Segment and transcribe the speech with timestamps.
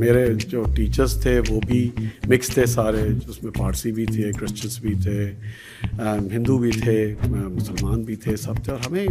[0.00, 1.80] میرے جو ٹیچرس تھے وہ بھی
[2.30, 5.32] مکس تھے سارے اس میں پارسی بھی تھے کرسچنس بھی تھے
[6.34, 6.96] ہندو بھی تھے
[7.30, 9.06] مسلمان بھی تھے سب تھے اور ہمیں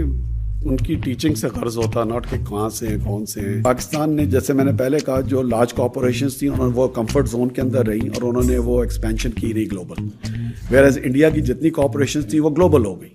[0.65, 4.15] ان کی ٹیچنگ سے قرض ہوتا ناٹ کہ کہاں سے ہیں کون سے ہیں پاکستان
[4.15, 7.49] نے جیسے میں نے پہلے کہا جو لارج کارپوریشنس تھیں انہوں نے وہ کمفرٹ زون
[7.57, 10.05] کے اندر رہیں اور انہوں نے وہ ایکسپینشن کی نہیں گلوبل
[10.69, 13.13] ویئر ایز انڈیا کی جتنی کارپوریشنس تھیں وہ گلوبل ہو گئیں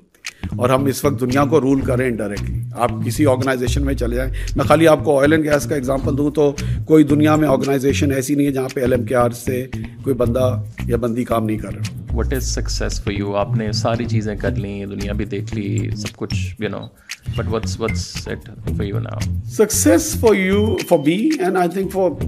[0.59, 4.31] اور ہم اس وقت دنیا کو رول کریں انڈائریکٹلی آپ کسی آرگنائزیشن میں چلے جائیں
[4.57, 6.51] میں خالی آپ کو آئل اینڈ گیس کا دوں تو
[6.87, 9.65] کوئی دنیا میں آرگنائزیشن ایسی نہیں ہے جہاں پہ ایل ایم کے آر سے
[10.05, 10.51] کوئی بندہ
[10.87, 14.57] یا بندی کام نہیں کر رہا وٹ از سکسیز یو آپ نے ساری چیزیں کر
[14.57, 16.87] لیں دنیا بھی دیکھ لی سب کچھ you you know
[17.37, 18.29] but what's what's
[18.79, 19.19] now
[19.57, 22.25] success for you for me and I think for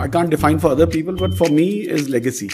[0.00, 2.48] I can't define for other people but for me is legacy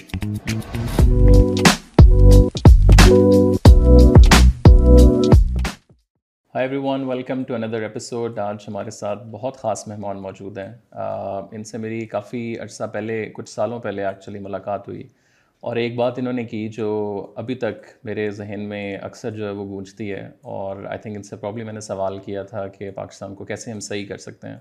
[6.56, 10.72] hi everyone welcome to another episode آج ہمارے ساتھ بہت خاص مہمان موجود ہیں
[11.56, 15.02] ان سے میری کافی عرصہ پہلے کچھ سالوں پہلے ایکچولی ملاقات ہوئی
[15.68, 16.86] اور ایک بات انہوں نے کی جو
[17.42, 21.22] ابھی تک میرے ذہن میں اکثر جو ہے وہ گونجتی ہے اور آئی تھنک ان
[21.22, 24.48] سے پرابلی میں نے سوال کیا تھا کہ پاکستان کو کیسے ہم صحیح کر سکتے
[24.48, 24.58] ہیں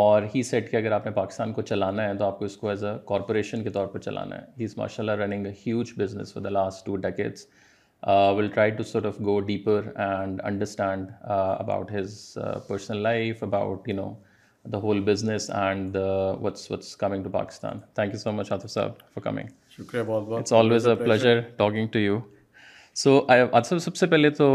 [0.00, 2.56] اور ہی سیٹ کہ اگر آپ نے پاکستان کو چلانا ہے تو آپ کو اس
[2.64, 5.52] کو ایز اے کارپوریشن کے طور پر چلانا ہے ہی از ماشاء اللہ running a
[5.66, 7.46] huge business for the last two decades
[8.04, 12.18] will try to sort of go deeper and understand about his
[12.68, 14.12] per life about you know
[14.72, 15.96] the whole business and
[16.42, 20.36] waiting to Pakistan thank you so much Atto صاحب فارمنگ
[22.96, 24.46] صاحب سب سے پہلے تو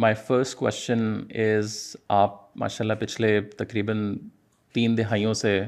[0.00, 1.00] my first question
[1.42, 1.74] is
[2.22, 4.14] آپ ماشاء اللہ پچھلے تقریباً
[4.74, 5.60] تین دہائیوں سے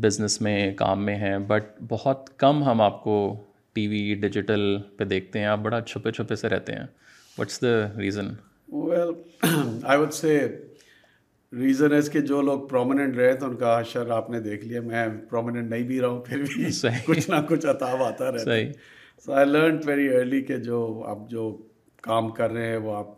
[0.00, 3.16] بزنس میں کام میں ہیں بٹ بہت کم ہم آپ کو
[3.76, 4.60] ٹی وی ڈیجیٹل
[4.96, 6.84] پہ دیکھتے ہیں آپ بڑا چھپے چھپے سے رہتے ہیں
[7.38, 8.28] what's the reason
[8.72, 9.08] well
[9.42, 10.36] I would say
[11.58, 14.80] reason اس کے جو لوگ پرومیننٹ رہے تھے ان کا اشر آپ نے دیکھ لیا
[14.86, 18.56] میں پرومیننٹ نہیں بھی رہا ہوں پھر بھی صحیح کچھ نہ کچھ عطاب آتا رہتا
[19.24, 21.46] so I learn very early کہ جو آپ جو
[22.08, 23.14] کام کر رہے ہیں وہ آپ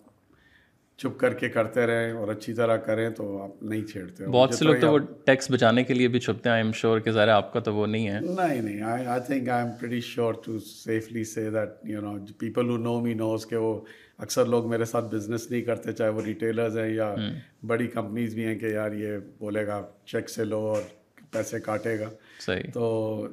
[1.02, 4.64] چپ کر کے کرتے رہیں اور اچھی طرح کریں تو آپ نہیں چھیڑتے بہت سے
[4.64, 7.28] لوگ تو وہ ٹیکس بچانے کے لیے بھی چھپتے ہیں آئی ایم شیور کہ ظاہر
[7.34, 10.34] آپ کا تو وہ نہیں ہے نہیں نہیں I I think I am pretty sure
[10.44, 13.78] to safely say that you know people who know me knows کہ وہ
[14.26, 17.14] اکثر لوگ میرے ساتھ بزنس نہیں کرتے چاہے وہ ریٹیلرز ہیں یا
[17.66, 19.80] بڑی کمپنیز بھی ہیں کہ یار یہ بولے گا
[20.12, 20.82] چیک سے لو اور
[21.32, 22.08] پیسے کاٹے گا
[22.72, 22.86] تو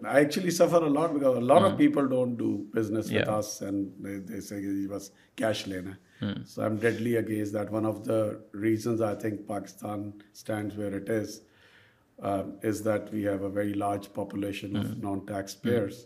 [0.03, 3.11] I actually suffer of people don't do business
[4.89, 8.21] بس کیش لینا ہے so I am deadly against that one of the
[8.61, 11.39] reasons I think Pakistan stand where it is
[12.65, 16.05] is that we have a very large population of non tax payers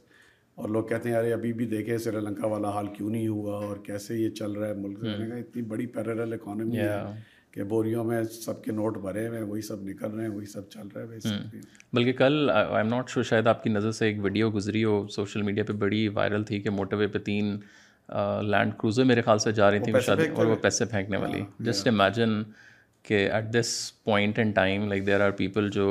[0.61, 3.57] اور لوگ کہتے ہیں یار ابھی بھی دیکھے سری لنکا والا حال کیوں نہیں ہوا
[3.65, 5.27] اور کیسے یہ چل رہا ہے ملک میں hmm.
[5.27, 7.03] کہا اتنی بڑی پیرل اکانومی ہے
[7.51, 10.45] کہ بوریوں میں سب کے نوٹ بھرے ہوئے ہیں وہی سب نکل رہے ہیں وہی
[10.45, 11.45] سب چل رہے hmm.
[11.53, 11.61] ہیں
[11.93, 15.05] بلکہ کل آئی ایم ناٹ شور شاید آپ کی نظر سے ایک ویڈیو گزری ہو
[15.15, 17.57] سوشل میڈیا پہ بڑی وائرل تھی کہ موٹوے پہ تین
[18.47, 21.41] لینڈ کروزر میرے خیال سے جا رہی تھیں شادی اور وہ پیسے پھینکنے ہاں، والی
[21.71, 22.41] جسٹ امیجن
[23.07, 23.71] کہ at this
[24.05, 25.87] point and time like there are people جو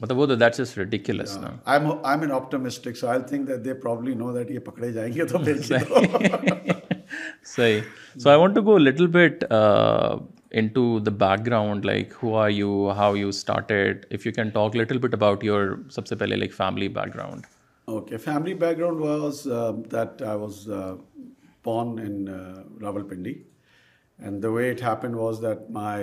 [0.00, 3.64] مطلب وہ تو دیٹس از ریڈیکولس نا I am an optimistic so I think that
[3.64, 5.38] they probably know that یہ پکڑے جائیں گے تو
[7.48, 7.80] صحیح
[8.20, 12.50] so I want to go little bit into the background like who are
[12.50, 16.36] you how you started if you can talk little bit about your سب سے پہلے
[16.36, 17.46] like family background
[17.92, 19.42] okay family background was
[19.92, 20.66] that I was
[21.68, 23.34] born in uh, Rawalpindi.
[24.26, 25.98] And the way it happened was that my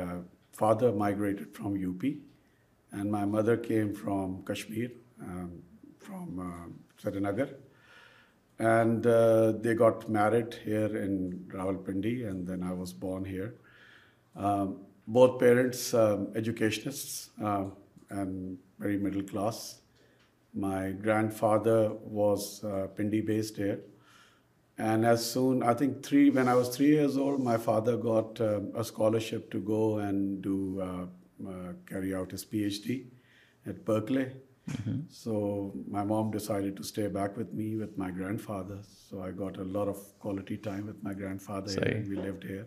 [0.00, 0.20] uh,
[0.60, 2.02] father migrated from UP
[2.96, 4.88] and my mother came from Kashmir,
[5.28, 5.50] um,
[6.06, 6.66] from uh,
[7.02, 7.48] Srinagar.
[8.70, 9.08] And
[9.62, 11.14] they got married here in
[11.54, 13.48] Rawalpindi, and then I was born here.
[14.36, 14.68] Um,
[15.16, 19.58] both parents um, educationists and very middle class.
[20.68, 21.78] My grandfather
[22.22, 22.48] was
[23.00, 23.82] Pindi based here.
[24.76, 28.60] And as soon, I think when I was 3 years old, my father got uh,
[28.74, 33.06] a scholarship to go and do uh, uh, carry out his PhD
[33.66, 34.32] at Berkeley.
[34.70, 35.00] Mm-hmm.
[35.08, 38.78] So my mom decided to stay back with me with my grandfather.
[39.08, 42.66] So I got a lot of quality time with my grandfather and we lived here.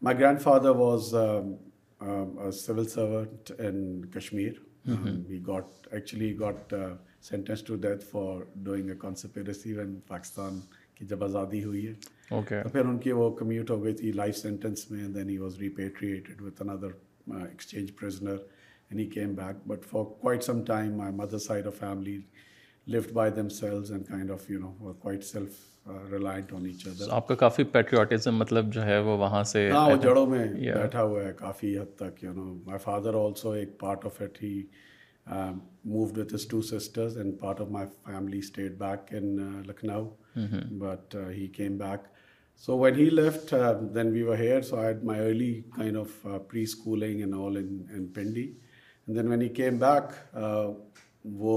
[0.00, 1.56] My grandfather was um,
[2.00, 4.54] um, a civil servant in Kashmir.
[4.86, 6.20] Um, mm-hmm.
[6.20, 6.72] He got
[7.20, 10.62] sentenced to death for doing a conspiracy when Pakistan
[10.98, 11.92] کہ جب آزادی ہوئی ہے
[12.36, 15.36] okay تو پھر ان کی وہ commute ہو گئی تھی لائف سینٹنس میں then he
[15.38, 18.36] was repatriated with another exchange prisoner
[18.88, 22.18] and he came back but for quite some time my mother side of family
[22.96, 23.30] left by
[23.60, 25.66] themselves and kind of you know quite self
[26.10, 29.88] reliant on each other آپ کا کافی patriotism مطلب جو ہے وہ وہاں سے ہاں
[29.90, 33.78] وہ جڑوں میں بیٹھا ہوا ہے کافی حد تک you know my father also ایک
[33.80, 34.60] part of it he
[35.90, 39.36] moved with his two sisters and part of my family stayed back in
[39.68, 40.06] Lucknow
[40.80, 42.06] but he came back
[42.64, 43.54] so when he left
[43.94, 48.46] then we were so I had my early kind of pre schooling Pindi
[49.08, 50.36] then when he came back
[51.38, 51.54] وہ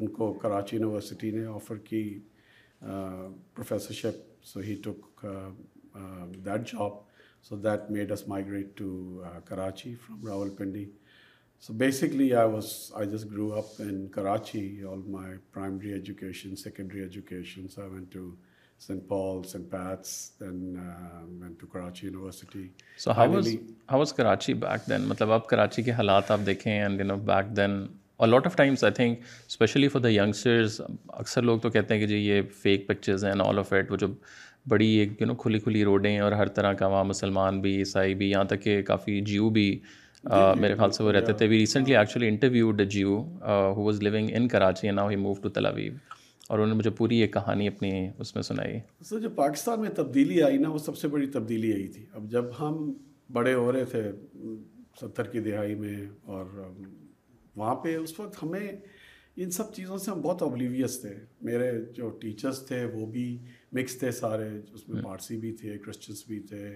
[0.00, 2.02] ان کو Karachi university نے offer کی
[2.80, 5.24] professorship so he took
[6.44, 6.92] that job
[7.48, 10.26] so that made is migrate to Karachi from
[10.58, 10.84] Rawalpindi
[11.70, 12.30] کے
[25.92, 26.80] حالات آپ دیکھیں
[29.46, 33.24] especially for the youngsters اکثر لوگ تو کہتے ہیں کہ جی یہ فیک پکچرز
[33.90, 34.10] وہ جب
[34.68, 38.44] بڑی ایک کھلی کھلی روڈیں اور ہر طرح کا وہاں مسلمان بھی عیسائی بھی یہاں
[38.52, 39.68] تک کہ کافی جیو بھی
[40.30, 43.16] جی، جی، میرے خیال سے وہ جی، رہتے تھے we recently actually interview Jew
[43.76, 45.92] who was living in Karachi now he move to Tel Aviv
[46.48, 47.90] اور انہوں نے مجھے پوری یہ کہانی اپنی
[48.20, 48.78] اس میں سنائی
[49.08, 52.30] سر جو پاکستان میں تبدیلی آئی نا وہ سب سے بڑی تبدیلی آئی تھی اب
[52.30, 52.92] جب ہم
[53.32, 54.02] بڑے ہو رہے تھے
[55.00, 56.44] ستر کی دہائی میں اور
[57.56, 58.68] وہاں پہ اس وقت ہمیں
[59.36, 61.14] ان سب چیزوں سے ہم بہت اوبلیویس تھے
[61.48, 63.26] میرے جو ٹیچرس تھے وہ بھی
[63.76, 66.66] مکس تھے سارے اس میں پارسی بھی تھے کرسچنس بھی تھے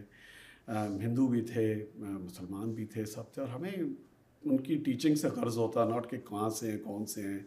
[0.76, 1.64] ہندو بھی تھے
[1.98, 6.16] مسلمان بھی تھے سب تھے اور ہمیں ان کی ٹیچنگ سے قرض ہوتا ناٹ کہ
[6.28, 7.38] کہاں سے ہیں کون سے ہیں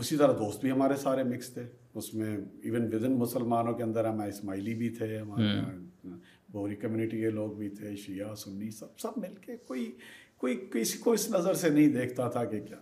[0.00, 1.66] اسی طرح دوست بھی ہمارے سارے مکس تھے
[2.00, 6.10] اس میں ایون ود ان مسلمانوں کے اندر ہمیں اسماعیلی بھی تھے ہمارے
[6.52, 9.90] بوری کمیونٹی کے لوگ بھی تھے شیعہ سنی سب سب مل کے کوئی
[10.38, 12.76] کوئی کسی کو اس نظر سے نہیں دیکھتا تھا کہ کیا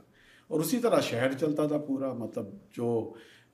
[0.49, 2.47] اور اسی طرح شہر چلتا تھا پورا مطلب
[2.77, 2.88] جو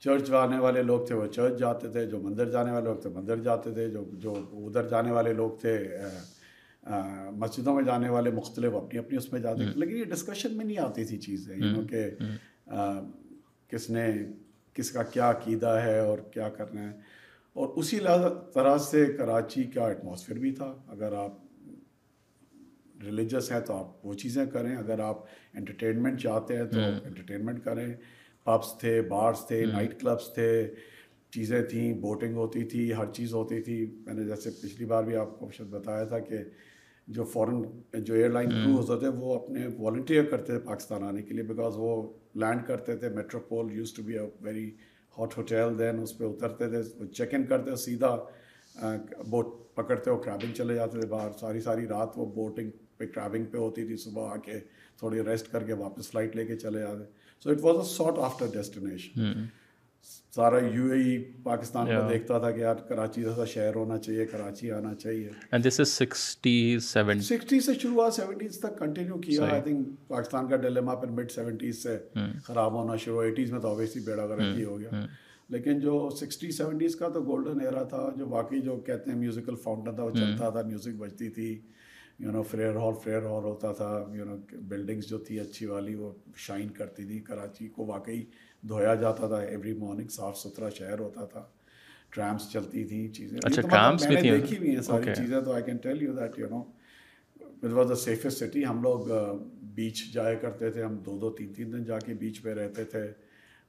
[0.05, 3.11] چرچ آنے والے لوگ تھے وہ چرچ جاتے تھے جو مندر جانے والے لوگ تھے
[3.11, 4.33] مندر جاتے تھے جو جو
[4.67, 5.77] ادھر جانے والے لوگ تھے
[7.45, 10.65] مسجدوں میں جانے والے مختلف اپنی اپنی اس میں جاتے تھے لیکن یہ ڈسکشن میں
[10.65, 11.57] نہیں آتی تھی چیزیں
[11.91, 12.05] کہ
[13.71, 14.07] کس نے
[14.75, 16.93] کس کا کیا عقیدہ ہے اور کیا کرنا ہے
[17.63, 17.99] اور اسی
[18.55, 21.35] طرح سے کراچی کا ایٹماسفیئر بھی تھا اگر آپ
[23.05, 27.93] ریلیجس ہیں تو آپ وہ چیزیں کریں اگر آپ انٹرٹینمنٹ چاہتے ہیں تو انٹرٹینمنٹ کریں
[28.47, 30.49] پبس تھے بارس تھے نائٹ کلبس تھے
[31.35, 35.17] چیزیں تھیں بوٹنگ ہوتی تھی ہر چیز ہوتی تھی میں نے جیسے پچھلی بار بھی
[35.23, 36.39] آپ کو شاید بتایا تھا کہ
[37.17, 37.63] جو فورن
[38.05, 41.43] جو ایئر لائن کرو ہوتے تھے وہ اپنے والنٹیئر کرتے تھے پاکستان آنے کے لیے
[41.51, 41.91] بیکاز وہ
[42.43, 43.09] لینڈ کرتے تھے
[43.49, 44.71] Metropole used to be a very
[45.19, 48.17] hot hotel then اس پہ اترتے تھے چیک ان کرتے سیدھا
[49.31, 53.45] بوٹ پکڑتے اور کریبنگ چلے جاتے تھے باہر ساری ساری رات وہ بوٹنگ پہ کریبنگ
[53.53, 54.59] پہ ہوتی تھی صبح آ کے
[54.99, 58.19] تھوڑی ریسٹ کر کے واپس فلائٹ لے کے چلے جاتے so it was a sought
[58.25, 59.45] after destination
[60.35, 64.27] سارا یو اے ای پاکستان کو دیکھتا تھا کہ یار کراچی جیسا شہر ہونا چاہیے
[64.31, 69.19] کراچی آنا چاہیے اینڈ دس از 60 70 سکسٹی سے شروع ہوا سیونٹیز تک کنٹینیو
[69.27, 72.33] کیا آئی تھنک پاکستان کا ڈیلیما پھر مڈ سیونٹیز سے hmm.
[72.47, 74.71] خراب ہونا شروع ایٹیز میں تو اوبیسلی بیڑا غرقی hmm.
[74.73, 75.07] ہو گیا hmm.
[75.55, 79.55] لیکن جو سکسٹی سیونٹیز کا تو گولڈن ایرا تھا جو واقعی جو کہتے ہیں میوزیکل
[79.65, 81.59] فاؤنڈر تھا وہ چلتا تھا میوزک بجتی تھی
[82.21, 84.37] you know Frere hall Frere hall ہوتا تھا یو نو
[84.69, 86.13] بلڈنگس جو تھی اچھی والی وہ
[86.45, 88.23] شائن کرتی تھی کراچی کو واقعی
[88.69, 91.43] دھویا جاتا تھا ایوری مارننگ صاف ستھرا شہر ہوتا تھا
[92.15, 95.63] ٹرامس چلتی تھیں چیزیں اچھا, مطلب میں نے دیکھی ہوئی ہیں ساری چیزیں تو I
[95.65, 96.63] can tell you that you know
[97.41, 99.09] it was the safest city ہم لوگ
[99.75, 102.85] بیچ جایا کرتے تھے ہم دو دو تین تین دن جا کے بیچ پہ رہتے
[102.95, 103.07] تھے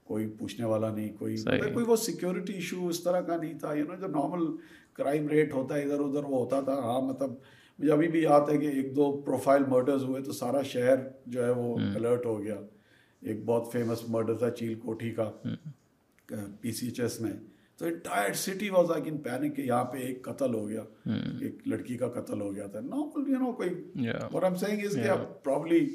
[0.07, 3.73] کوئی پوچھنے والا نہیں کوئی مطلب کوئی وہ سیکیورٹی ایشو اس طرح کا نہیں تھا
[3.73, 4.45] یو نو جو نارمل
[4.97, 7.33] کرائم ریٹ ہوتا ہے ادھر ادھر وہ ہوتا تھا ہاں مطلب
[7.79, 10.99] مجھے ابھی بھی یاد ہے کہ ایک دو پروفائل مرڈرز ہوئے تو سارا شہر
[11.33, 12.55] جو ہے وہ الرٹ ہو گیا
[13.21, 15.29] ایک بہت فیمس مرڈر تھا چیل کوٹھی کا
[16.61, 17.31] پی سی ایچ ایس میں
[17.77, 20.81] تو entire city was I can panic کہ یہاں پہ ایک قتل ہو گیا
[21.41, 24.95] ایک لڑکی کا قتل ہو گیا تھا نارمل یو نو کوئی اور ہم سیئنگ از
[25.03, 25.09] کہ
[25.43, 25.85] probably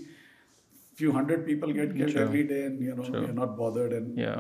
[0.98, 3.92] few hundred people get killed every day and you know we are not bothered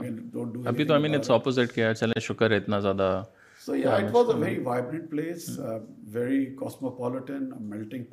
[0.04, 2.78] and don't do ابھی تو آئی مین اٹس اپوزٹ کہ یار چلیں شکر ہے اتنا
[2.86, 3.22] زیادہ
[6.12, 8.04] ویری کاسموپولیٹنگ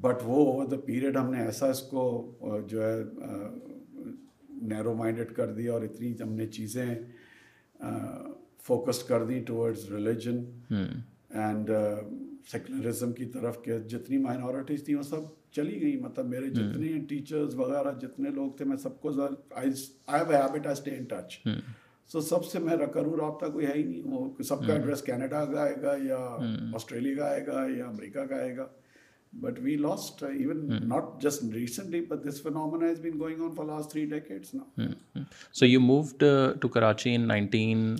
[0.00, 2.02] بٹ وہ پیریڈ ہم نے ایسا اس کو
[2.68, 3.02] جو ہے
[4.68, 6.84] نیرو مائنڈیڈ کر دیا اور اتنی ہم نے چیزیں
[8.66, 9.42] فوکسڈ کر دیں
[9.90, 11.70] ریلیجن اینڈ
[12.50, 15.22] سیکولرزم کی طرف کے جتنی مائنورٹیز تھیں وہ سب
[15.56, 19.10] چلی گئیں مطلب میرے جتنے ٹیچر وغیرہ جتنے لوگ تھے میں سب کو
[22.12, 25.44] سو سب سے میرا کرو رابطہ کوئی ہے ہی نہیں وہ سب کا ایڈریس کینیڈا
[25.52, 26.16] کا آئے گا یا
[26.78, 28.66] آسٹریلیا کا آئے گا یا امریکہ کا آئے گا
[29.42, 33.64] but we last even not just recently but this phenomena has been going on for
[33.66, 34.88] last three decades نا
[35.60, 36.24] so you moved
[36.62, 37.96] to Karachi in 19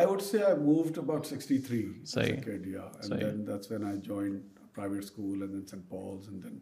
[0.00, 1.80] I would say I moved about 63
[2.14, 4.40] صحیح kid and then that's when I joined
[4.74, 6.58] private school and then Saint Paul's and then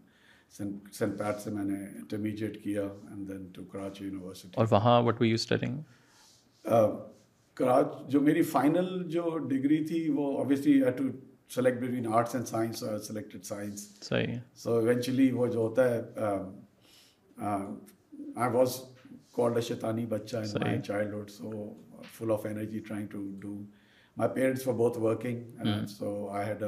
[0.98, 5.20] Saint Pat سے میں نے intermediate کیا and then to Karachi University اور وہاں what
[5.20, 5.80] we you studying
[6.64, 10.44] کراچ جو میری final جو ڈگری تھی وہ
[10.96, 11.04] to
[11.54, 13.88] select between arts and science selected science
[14.62, 16.00] so eventually وہ جو ہوتا ہے
[17.38, 18.76] آئی واز
[19.36, 20.80] کالڈ اے شیطانی بچہ in my
[21.14, 21.72] childhood so
[22.12, 23.54] full of energy trying to do
[24.16, 26.64] my parents for بہت working so I had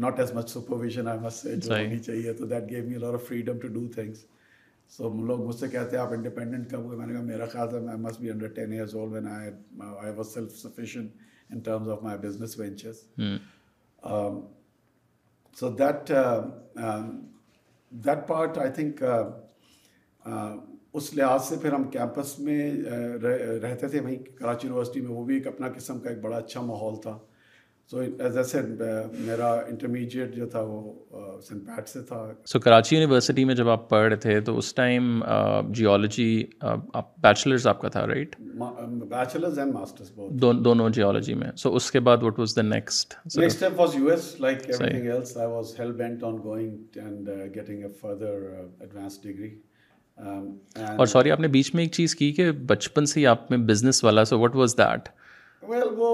[0.00, 3.86] not as much supervision I ہونی چاہیے تو that gave me of freedom to do
[3.94, 4.24] things
[4.94, 7.68] so لوگ مجھ سے کہتے ہیں آپ انڈیپینڈنٹ کب ہوئے میں نے کہا میرا خیال
[7.70, 7.78] تھا
[8.32, 9.50] under ten years old when I
[10.02, 10.66] I was self
[11.50, 13.02] in terms of my business ventures
[15.60, 16.10] so that
[18.04, 19.02] that part think
[20.98, 23.22] اس لحاظ سے پھر ہم کیمپس میں uh,
[23.62, 26.60] رہتے تھے وہیں کراچی یونیورسٹی میں وہ بھی ایک اپنا قسم کا ایک بڑا اچھا
[26.66, 27.18] ماحول تھا
[27.90, 28.64] سو ایز اے سیٹ
[29.26, 32.16] میرا انٹرمیڈیٹ جو تھا وہ سینٹ پیٹ سے تھا
[32.52, 35.20] سو کراچی یونیورسٹی میں جب آپ پڑھ رہے تھے تو اس ٹائم
[35.80, 36.26] جیولوجی
[37.22, 38.34] بیچلرز آپ کا تھا رائٹ
[39.10, 40.10] بیچلرز اینڈ ماسٹرز
[40.64, 44.08] دونوں جیولوجی میں سو اس کے بعد what was the next next step was U
[44.10, 48.42] S like everything else I was hell bent on going and getting a further
[48.78, 49.54] advance degree
[50.96, 53.58] اور sorry آپ نے بیچ میں ایک چیز کی کہ بچپن سے ہی آپ میں
[53.72, 55.08] بزنس والا so what was that
[55.68, 56.12] well وہ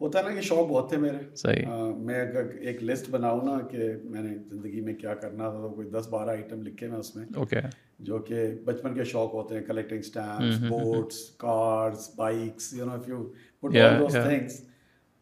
[0.00, 1.66] ہوتا ہے نا کہ شوق بہت تھے میرے صحیح
[2.06, 5.68] میں اگر ایک لسٹ بناؤں نا کہ میں نے زندگی میں کیا کرنا تھا تو
[5.74, 7.60] کوئی دس بارہ آئٹم لکھے میں اس میں اوکے
[8.08, 13.22] جو کہ بچپن کے شوق ہوتے ہیں collecting stamps boats cars bikes you know few
[13.70, 14.60] things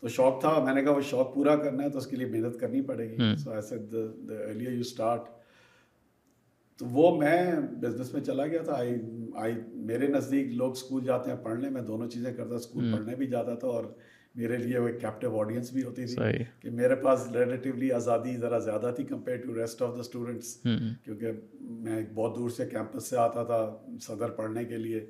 [0.01, 2.27] تو شوق تھا میں نے کہا وہ شوق پورا کرنا ہے تو اس کے لیے
[2.31, 5.29] محنت کرنی پڑے گی so as early you start
[6.79, 7.37] تو وہ میں
[7.81, 8.95] بزنس میں چلا گیا تھا آئی
[9.43, 9.55] آئی
[9.93, 13.55] میرے نزدیک لوگ اسکول جاتے ہیں پڑھنے میں دونوں چیزیں کرتا اسکول پڑھنے بھی جاتا
[13.65, 13.85] تھا اور
[14.35, 18.59] میرے لیے وہ ایک کیپٹیو آڈینس بھی ہوتی تھی کہ میرے پاس ریلیٹیولی آزادی ذرا
[18.67, 20.55] زیادہ تھی compare to rest of the students
[21.05, 21.33] کیونکہ
[21.83, 23.59] میں بہت دور سے کیمپس سے آتا تھا
[24.07, 25.05] صدر پڑھنے کے لیے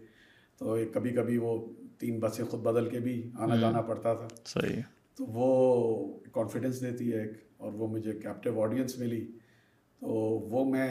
[0.58, 1.56] تو ایک کبھی کبھی وہ
[1.98, 4.80] تین بسیں خود بدل کے بھی آنا جانا پڑتا تھا صحیح
[5.18, 5.46] تو وہ
[6.32, 9.26] کانفیڈینس دیتی ہے ایک اور وہ مجھے کیپٹیو آڈینس ملی
[10.00, 10.08] تو
[10.50, 10.88] وہ میں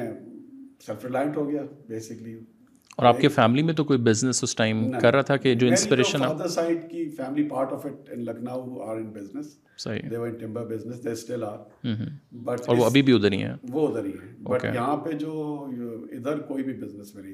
[0.85, 2.39] سیلف ریلائنٹ ہو گیا بیسکلی
[3.01, 5.67] اور آپ کے فیملی میں تو کوئی بزنس اس ٹائم کر رہا تھا کہ جو
[5.67, 9.47] انسپریشن آف دا کی family part of it in Lucknow are in business
[9.83, 11.87] صحیح they were in timber business they still are
[12.49, 15.11] but اور وہ ابھی بھی ادھر ہی ہیں وہ ادھر ہی ہیں بٹ یہاں پہ
[15.23, 15.65] جو
[16.19, 17.33] ادھر کوئی بھی بزنس میں نہیں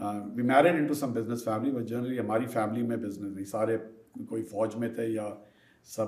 [0.00, 3.76] تھا we married into some business family but generally ہماری فیملی میں بزنس نہیں سارے
[4.28, 5.28] کوئی فوج میں تھے یا
[5.94, 6.06] سب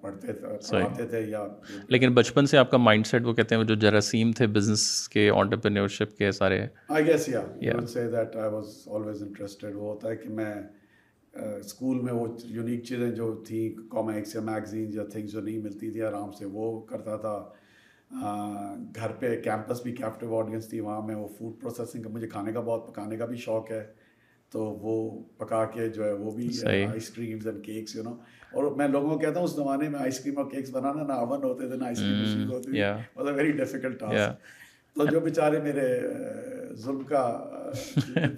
[0.00, 1.44] پڑھتے تھے پڑھاتے تھے یا
[1.88, 5.28] لیکن بچپن سے آپ کا مائنڈ سیٹ وہ کہتے ہیں جو جراثیم تھے بزنس کے
[5.34, 7.42] آنٹرپرینورشپ کے سارے I guess yeah
[7.92, 10.52] say that I was always interested وہ ہوتا ہے کہ میں
[11.58, 15.90] اسکول میں وہ یونیک چیزیں جو تھیں کامکس یا میگزین یا تھنگس جو نہیں ملتی
[15.90, 17.38] تھی آرام سے وہ کرتا تھا
[18.94, 22.60] گھر پہ کیمپس بھی کیپٹیو آڈینس تھی وہاں میں وہ فوڈ پروسیسنگ مجھے کھانے کا
[22.60, 23.82] بہت پکانے کا بھی شوق ہے
[24.52, 24.96] تو وہ
[25.38, 26.48] پکا کے جو ہے وہ بھی
[26.90, 28.14] ice creams and cakes you know
[28.52, 31.12] اور میں لوگوں کو کہتا ہوں اس زمانے میں آئس کریم اور کیکس بنانا نہ
[31.24, 32.80] اوون ہوتے تھے نہ آئس کریم مشین ہوتی تھی
[33.16, 34.50] مطلب ویری ڈیفیکلٹ ٹاسک
[34.98, 35.86] تو جو بیچارے میرے
[36.82, 37.22] ظلم کا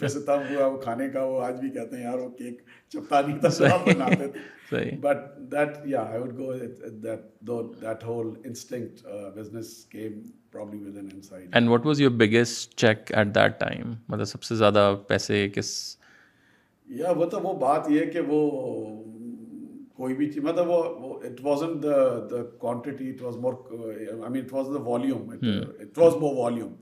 [0.00, 2.60] پہ ستم ہوا وہ کھانے کا وہ آج بھی کہتے ہیں یار وہ کیک
[2.94, 4.26] چپتا نہیں تھا سب بناتے
[4.68, 5.16] تھے بٹ
[5.52, 9.06] دیٹ یا I would go that though that whole instinct
[9.36, 10.20] business came
[10.54, 11.46] probably with an insight.
[11.58, 13.94] And what was your biggest check at that time?
[14.08, 15.70] مطلب سب سے زیادہ پیسے کس
[17.00, 18.40] یا وہ تو وہ بات یہ کہ وہ
[19.96, 20.82] کوئی بھی چیز مطلب وہ
[21.24, 21.96] it was in the
[22.30, 23.52] the quantity it was more
[23.88, 26.72] I mean it was the volume it was more volume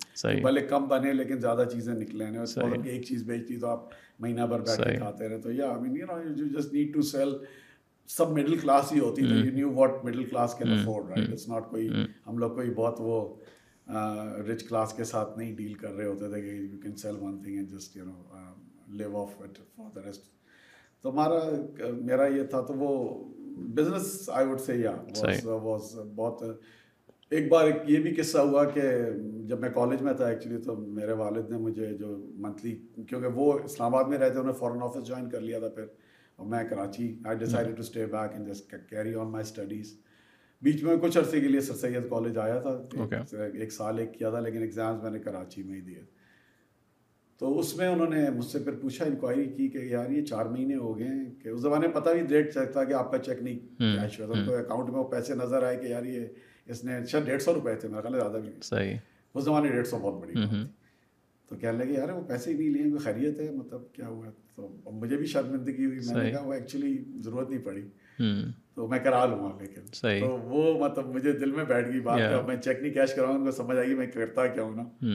[0.45, 3.85] بھلے کم بنے لیکن زیادہ چیزیں نکلے ہیں اس کو ایک چیز بیچتی تو آپ
[4.21, 6.93] مہینہ بھر بیٹھ کے کھاتے رہے تو yeah I mean you know you just need
[6.95, 7.35] to sell
[8.17, 11.49] sub middle class ہی ہوتی تھی you knew what middle class can afford right it's
[11.49, 11.89] not کوئی
[12.27, 13.21] ہم لوگ کوئی بہت وہ
[14.51, 17.39] رچ کلاس کے ساتھ نہیں ڈیل کر رہے ہوتے تھے کہ you can sell one
[17.43, 18.37] thing and just you know
[18.99, 20.31] leave off it for the rest
[21.03, 21.39] تو ہمارا
[22.07, 22.89] میرا یہ تھا تو وہ
[23.75, 24.91] بزنس آئی ووڈ سے یا
[25.45, 26.43] بہت بہت
[27.39, 28.81] ایک بار ایک یہ بھی قصہ ہوا کہ
[29.49, 32.17] جب میں کالج میں تھا ایکچولی تو میرے والد نے مجھے جو
[32.47, 32.75] منتھلی
[33.09, 35.69] کیونکہ وہ اسلام آباد میں رہتے انہیں انہوں نے فوراً آفس جوائن کر لیا تھا
[35.75, 35.87] پھر
[36.37, 39.95] اور میں Karachi I decided to stay back in this carry on my studies
[40.65, 44.31] بیچ میں کچھ عرصے کے لیے سر سید کالج آیا تھا ایک سال ایک کیا
[44.31, 46.01] تھا لیکن ایگزامس میں نے کراچی میں ہی دیا
[47.43, 50.47] تو اس میں انہوں نے مجھ سے پھر پوچھا انکوائری کی کہ یار یہ چار
[50.51, 53.43] مہینے ہو گئے ہیں کہ اس زمانے پتہ بھی ڈیٹ تھا کہ آپ کا چیک
[53.43, 53.59] نہیں
[53.97, 56.27] کیش ہوا تو اکاؤنٹ میں وہ پیسے نظر آئے کہ یار یہ
[56.71, 58.95] اس نے اچھا ڈیڑھ سو روپئے تھے میرا خیال زیادہ بھی صحیح
[59.35, 60.47] اس زمانے ڈیڑھ سو بہت بڑی
[61.49, 64.31] تو کہنے لگے یار وہ پیسے ہی نہیں لیے کوئی خیریت ہے مطلب کیا ہوا
[64.55, 64.69] تو
[65.01, 69.25] مجھے بھی شرمندگی ہوئی میں نے کہا وہ ایکچولی ضرورت نہیں پڑی تو میں کرا
[69.27, 72.93] لوں گا لیکن تو وہ مطلب مجھے دل میں بیٹھ گئی بات میں چیک نہیں
[72.93, 75.15] کیش کراؤں گا سمجھ آئی میں کرتا کیا ہوں نا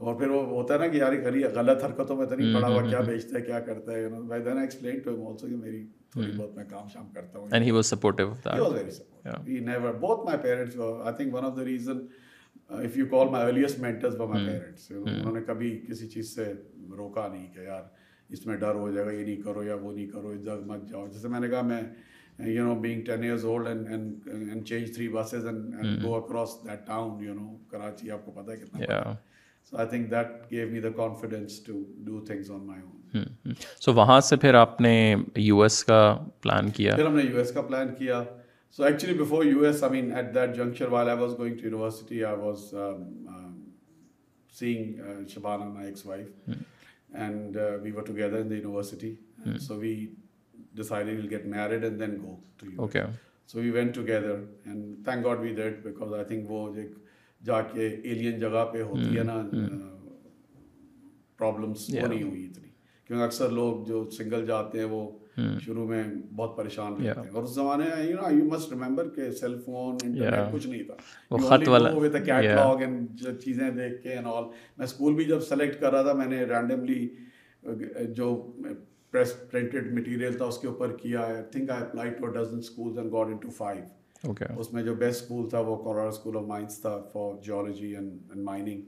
[0.00, 2.68] اور پھر وہ ہوتا ہے نا کہ یار غلط غلط حرکتوں میں تو نہیں پڑا
[2.68, 5.84] ہوا کیا بیچتا ہے کیا کرتا ہے بائی دین ایکسپلین ٹو ہم آلسو کہ میری
[6.12, 8.72] تھوڑی بہت میں کام شام کرتا ہوں and he was supportive of that he was
[8.74, 11.98] very supportive he never both my parents I think one of the reason
[12.84, 16.52] of you call my earliest mentors by my parents انہوں نے کبھی کسی چیز سے
[16.96, 17.82] روکا نہیں کہ یار
[18.32, 20.88] اس میں ڈر ہو جائے گا یہ نہیں کرو یا وہ نہیں کرو ادھر مت
[20.90, 21.80] جاؤ جیسے میں نے کہا میں
[22.50, 26.86] you know being ten years old and and change three buses and go across that
[26.86, 29.12] town you know Karachi آپ کو پتہ ہے کتنا
[29.70, 31.72] so I think that gave me the confidence to
[32.04, 34.92] do things on my own so وہاں سے پھر آپ نے
[35.36, 36.00] یو ایس کا
[36.42, 38.22] پلان کیا پھر ہم نے یو ایس کا پلان کیا
[38.76, 41.64] so actually before U S I mean at that juncture while I was going to
[41.66, 42.64] university I was
[44.58, 45.00] seeing
[45.34, 46.50] Shaban my ex wife
[47.14, 49.14] and we were together in the university
[49.66, 49.94] so we
[50.76, 53.00] decided will get married and then go to U okay
[53.52, 56.90] so we went together and thank God we that because I think وہ ایک
[57.46, 59.42] جا کے alien جگہ پہ ہوتی ہے نا
[61.38, 62.68] problems وہ نہیں ہوئی اتنی
[63.06, 65.08] کیونکہ اکثر لوگ جو سنگل جاتے ہیں وہ
[65.64, 66.02] شروع میں
[66.36, 69.96] بہت پریشان رہتے ہیں اور اس زمانے میں یو یو مسٹ ریمبر کہ سیل فون
[70.04, 70.94] انٹرنیٹ کچھ نہیں تھا
[71.30, 74.44] وہ خط والا وتھ کیٹلاگ اینڈ چیزیں دیکھ کے اینڈ آل
[74.76, 77.06] میں اسکول بھی جب سلیکٹ کر رہا تھا میں نے رینڈملی
[78.16, 78.34] جو
[79.12, 82.98] پریس پرنٹڈ مٹیریل تھا اس کے اوپر کیا I think I apply to dozen schools
[82.98, 83.84] and got into five
[84.24, 88.36] اس میں جو بیسٹ اسکول تھا وہ کورار اسکول آف مائنس تھا for geology and
[88.44, 88.82] mining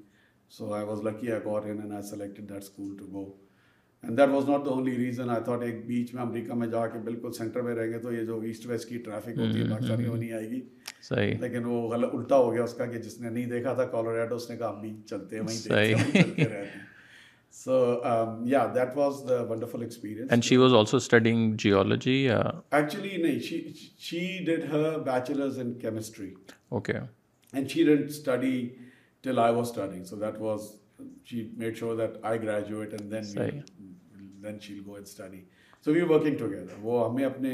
[0.59, 3.25] so I was lucky I got in I selected that school to go
[4.03, 6.87] and that was not the only reason I thought ایک بیچ میں امریکہ میں جا
[6.93, 9.69] کے بالکل سینٹر میں رہیں گے تو یہ جو ایسٹ ویسٹ کی ٹریفک ہوتی ہے
[9.71, 10.61] پاکستانی وہ نہیں آئے گی
[11.09, 13.85] صحیح لیکن وہ غلط الٹا ہو گیا اس کا کہ جس نے نہیں دیکھا تھا
[13.97, 16.65] کالوریڈو اس نے کہا ہم بھی چلتے ہیں وہیں چلتے رہتے ہیں
[17.67, 19.49] اپنے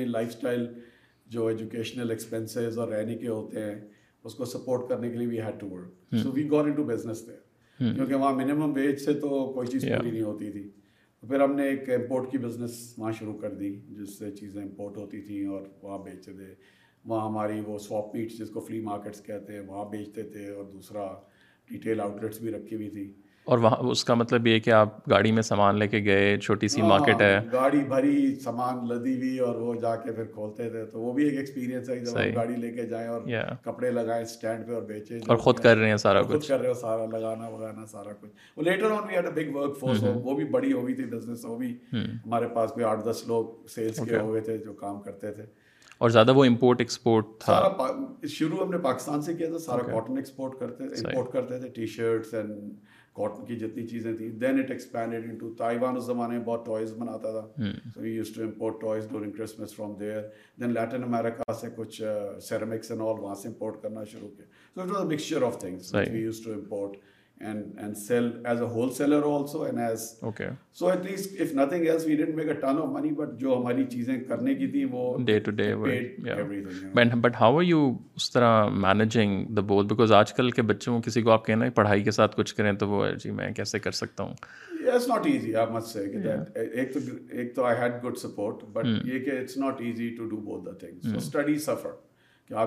[0.06, 0.66] لائفٹائل
[1.32, 2.10] جو ایجوکیشنل
[2.90, 3.74] رہنے کے ہوتے ہیں
[4.24, 5.40] اس کو سپورٹ کرنے کے لیے
[7.80, 7.94] Hmm.
[7.94, 10.62] کیونکہ وہاں منیمم ویج سے تو کوئی چیز پوری نہیں ہوتی تھی
[11.28, 14.96] پھر ہم نے ایک امپورٹ کی بزنس وہاں شروع کر دی جس سے چیزیں امپورٹ
[14.96, 16.54] ہوتی تھیں اور وہاں بیچتے تھے
[17.04, 20.64] وہاں ہماری وہ سواپ میٹس جس کو فلی مارکیٹس کہتے ہیں وہاں بیچتے تھے اور
[20.72, 21.06] دوسرا
[21.72, 23.08] ریٹیل لیٹس بھی رکھی ہوئی تھیں
[23.44, 26.68] اور وہاں اس کا مطلب یہ کہ آپ گاڑی میں سامان لے کے گئے چھوٹی
[26.68, 30.68] سی مارکیٹ ہاں، ہے گاڑی بھری سامان لدی ہوئی اور وہ جا کے پھر کھولتے
[30.70, 33.20] تھے تو وہ بھی ایک ایکسپیرینس ہے جب گاڑی لے کے جائیں اور
[33.64, 36.68] کپڑے لگائیں اسٹینڈ پہ اور بیچیں اور خود کر رہے ہیں سارا کچھ کر رہے
[36.68, 40.04] ہو سارا لگانا وگانا سارا کچھ وہ later on we had a big work force
[40.22, 43.22] وہ بھی بڑی ہو گئی تھی بزنس وہ بھی hmm۔ ہمارے پاس کوئی آٹھ دس
[43.28, 45.46] لوگ سیلس کے ہوئے تھے جو کام کرتے تھے
[46.04, 47.60] اور زیادہ وہ امپورٹ ایکسپورٹ تھا
[48.36, 51.68] شروع ہم نے پاکستان سے کیا تھا سارا کاٹن ایکسپورٹ کرتے تھے امپورٹ کرتے تھے
[51.74, 52.78] ٹی شرٹس اینڈ
[53.16, 56.92] کاٹن کی جتنی چیزیں تھیں then it expanded into Taiwan اس زمانے میں بہت ٹوائز
[56.98, 60.20] بناتا تھا so used to import toys during Christmas from there
[60.60, 62.00] then Latin America سے کچھ
[62.48, 65.58] سیرمکس اینڈ آل وہاں سے امپورٹ کرنا شروع کیا so it was a mixture of
[65.60, 66.96] things we used to import
[67.40, 68.52] پڑھائی
[82.04, 82.40] کے ساتھ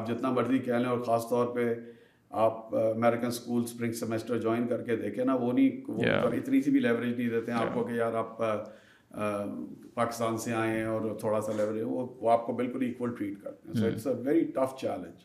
[0.08, 1.00] جتنا بردی کہہ لیں اور
[2.42, 6.72] آپ American school spring semester join کر کے دیکھیں نا وہ نہیں وہ اتنی سی
[6.72, 8.56] بھی لیوریج نہیں دیتے ہیں آپ کو کہ یار آپ uh,
[9.18, 13.42] uh, پاکستان سے آئے ہیں اور تھوڑا سا لیوریج وہ آپ کو بالکل ایکول ٹریٹ
[13.44, 15.22] کرتے ہیں so it's a very tough challenge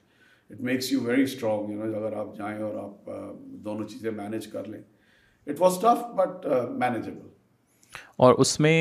[0.51, 3.33] it makes you very strong you know اگر آپ جائیں اور آپ uh,
[3.65, 4.81] دونوں چیزیں مینیج کر لیں
[5.47, 6.47] it was tough but
[6.79, 7.27] manageable
[8.27, 8.79] اور اس میں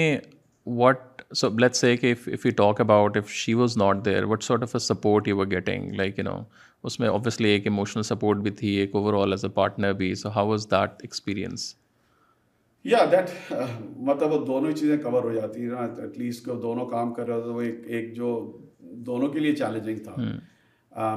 [0.75, 4.43] واٹ سو لیٹ سے کہ if you talk about if she was not there what
[4.43, 6.39] sort of a support you are getting like you know
[6.87, 10.13] اس میں اوبیسلی ایک ایموشنل سپورٹ بھی تھی ایک over all as a partner بھی
[10.23, 11.73] so how was that experience
[12.85, 13.51] یا that
[14.09, 17.27] مطلب وہ دونوں ہی چیزیں کور ہو جاتی ہیں ایٹ لیسٹ وہ دونوں کام کر
[17.27, 18.27] رہا تھا وہ ایک ایک جو
[19.05, 21.15] دونوں کے لیے چیلنجنگ تھا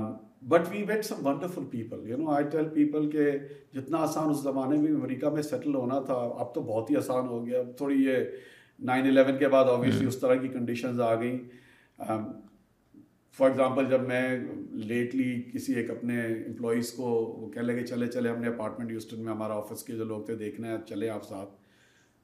[0.48, 3.30] but we met some wonderful people you know I tell people کہ
[3.78, 7.28] جتنا آسان اس زمانے میں امریکہ میں سیٹل ہونا تھا اب تو بہت ہی آسان
[7.28, 8.24] ہو گیا اب تھوڑی یہ
[8.88, 11.38] نائن الیون کے بعد آبیسلی اس طرح کی کنڈیشنز آ گئیں
[13.36, 14.22] فار ایگزامپل جب میں
[14.88, 17.08] لیٹلی کسی ایک اپنے امپلائیز کو
[17.40, 20.22] وہ کہہ لگے چلے چلے ہم نے اپارٹمنٹ یوسٹن میں ہمارا آفس کے جو لوگ
[20.24, 21.48] تھے دیکھنا ہے چلے آپ ساتھ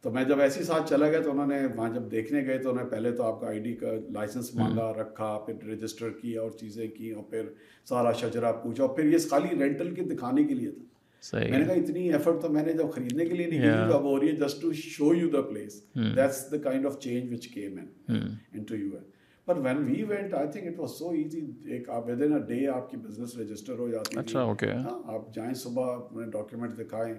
[0.03, 2.59] تو میں جب ایسے ہی ساتھ چلا گیا تو انہوں نے وہاں جب دیکھنے گئے
[2.59, 6.11] تو انہوں نے پہلے تو آپ کا آئی ڈی کا لائسنس مانگا رکھا پھر رجسٹر
[6.21, 7.49] کیا اور چیزیں کیں اور پھر
[7.89, 10.85] سارا شجرا پوچھا اور پھر یہ خالی رینٹل کے دکھانے کے لیے تھا
[11.33, 14.03] میں نے کہا اتنی ایفرٹ تو میں نے جب خریدنے کے لیے نہیں کی اب
[14.05, 15.81] ہو رہی ہے just to show you the place
[16.17, 18.21] that's the kind of change which came in
[18.69, 19.03] into your
[19.51, 21.41] but when we went I think it was so easy
[21.75, 24.99] ایک آپ ود ان اے ڈے آپ کی بزنس رجسٹر ہو جاتی اچھا okay ہاں،
[25.15, 27.15] آپ جائیں صبح اپنے ڈاکیومنٹ دکھائیں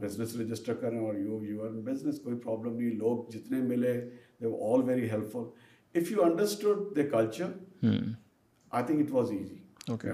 [0.00, 3.92] بزنس رجسٹر کریں اور یو یو ایر بزنس کوئی پرابلم نہیں لوگ جتنے ملے
[4.40, 7.88] they all very helpful if you understood the culture
[8.70, 9.58] I think it was easy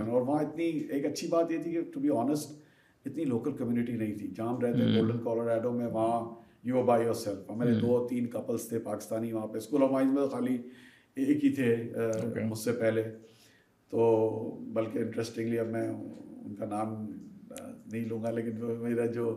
[0.08, 2.60] اور وہاں اتنی ایک اچھی بات یہ تھی کہ ٹو بی آنیسٹ
[3.06, 6.20] اتنی لوکل کمیونٹی نہیں تھی جام رہتے گولڈن کالوراڈو میں وہاں
[6.68, 10.26] یو بائی یور سیلف ہمارے دو تین کپلس تھے پاکستانی وہاں پہ اسکول ہمائز میں
[10.32, 10.56] خالی
[11.24, 11.74] ایک ہی تھے
[12.48, 13.02] مجھ سے پہلے
[13.90, 14.04] تو
[14.72, 16.94] بلکہ انٹرسٹنگلی اب میں ان کا نام
[17.54, 19.30] نہیں لوں گا لیکن میرا جو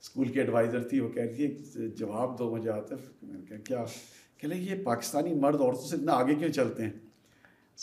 [0.00, 3.84] اسکول کی ایڈوائزر تھی وہ کہہ رہی ہے جواب دو مجھے آتے کیا
[4.38, 6.90] کہ لیں یہ پاکستانی مرد عورتوں سے اتنا آگے کیوں چلتے ہیں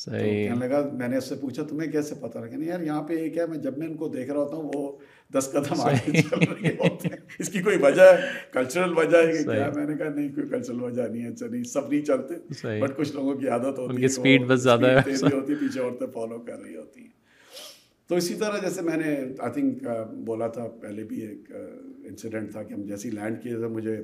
[0.06, 3.02] کہنے لگا میں نے اس سے پوچھا تمہیں کیسے پتہ رہا کہ نہیں یار یہاں
[3.08, 4.91] پہ ایک ہے میں جب میں ان کو دیکھ رہا ہوتا ہوں وہ
[5.34, 9.32] دس قدم آگے چل رہے ہوتے ہیں اس کی کوئی وجہ ہے کلچرل وجہ ہے
[9.32, 12.02] کہ کیا میں نے کہا نہیں کوئی کلچرل وجہ نہیں ہے اچھا نہیں سب نہیں
[12.06, 15.80] چلتے بٹ کچھ لوگوں کی عادت ہوتی ہے اسپیڈ بس زیادہ ہے ہوتی ہے پیچھے
[15.82, 17.10] عورتیں فالو کر رہی ہوتی ہیں
[18.08, 19.84] تو اسی طرح جیسے میں نے آئی تھنک
[20.26, 21.52] بولا تھا پہلے بھی ایک
[22.10, 23.96] انسیڈنٹ تھا کہ ہم جیسے لینڈ کیے تھے مجھے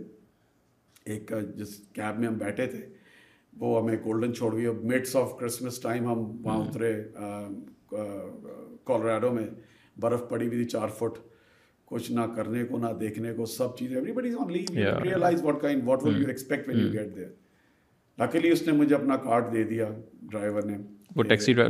[1.05, 2.85] ایک جس کیب میں ہم بیٹھے تھے
[3.59, 9.31] وہ ہمیں گولڈن چھوڑ گئی اور مڈس آف کرسمس ٹائم ہم وہاں ہاں۔ اترے کولوراڈو
[9.33, 9.45] میں
[10.01, 11.17] برف پڑی ہوئی تھی چار فٹ
[11.91, 14.01] کچھ نہ کرنے کو نہ دیکھنے کو سب چیزیں
[18.19, 18.51] لکیلی hmm.
[18.53, 19.87] اس نے نے نے مجھے اپنا کارڈ دے دیا
[20.29, 21.61] ڈرائیور hmm.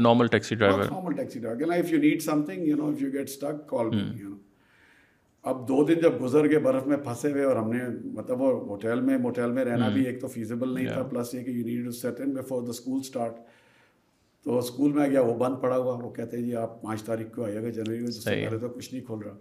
[5.49, 7.69] اب دو دن جب گزر گئے برف میں میں میں پھنسے ہوئے اور ہم
[8.17, 8.99] مطلب وہ ہوٹل
[9.39, 9.93] رہنا hmm.
[9.93, 13.01] بھی ایک تو فیزیبل نہیں تھا پلس یہ کہ you need seat in the school
[14.47, 17.27] تو اسکول میں گیا وہ بند پڑا ہوا وہ کہتے ہیں جی آپ پانچ تاریخ
[17.35, 19.33] کو آئیے گا جنوری میں جس سے تو کچھ نہیں کھول رہا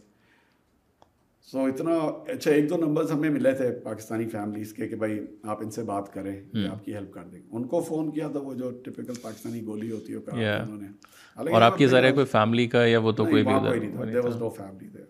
[1.50, 1.94] سو so, اتنا
[2.32, 5.18] اچھا ایک دو نمبرز ہمیں ملے تھے پاکستانی فیملیز کے کہ بھائی
[5.54, 6.34] آپ ان سے بات کریں
[6.70, 9.90] آپ کی ہیلپ کر دیں ان کو فون کیا تھا وہ جو ٹپیکل پاکستانی گولی
[9.92, 13.42] ہوتی ہے انہوں نے اور آپ کے ذریعے کوئی فیملی کا یا وہ تو کوئی
[13.44, 13.90] بھی نہیں
[14.20, 15.04] تھا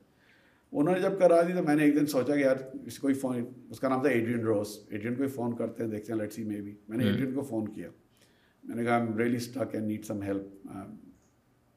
[0.72, 2.56] انہوں نے جب کرا دی تو میں نے ایک دن سوچا کہ یار
[2.86, 6.12] اس کو فون اس کا نام تھا ایڈرین روس ایڈرین کو فون کرتے ہیں دیکھتے
[6.12, 7.88] ہیں لیٹ سی مے بھی میں نے ایڈرین کو فون کیا
[8.68, 10.68] میں نے کہا I'm really stuck and need some help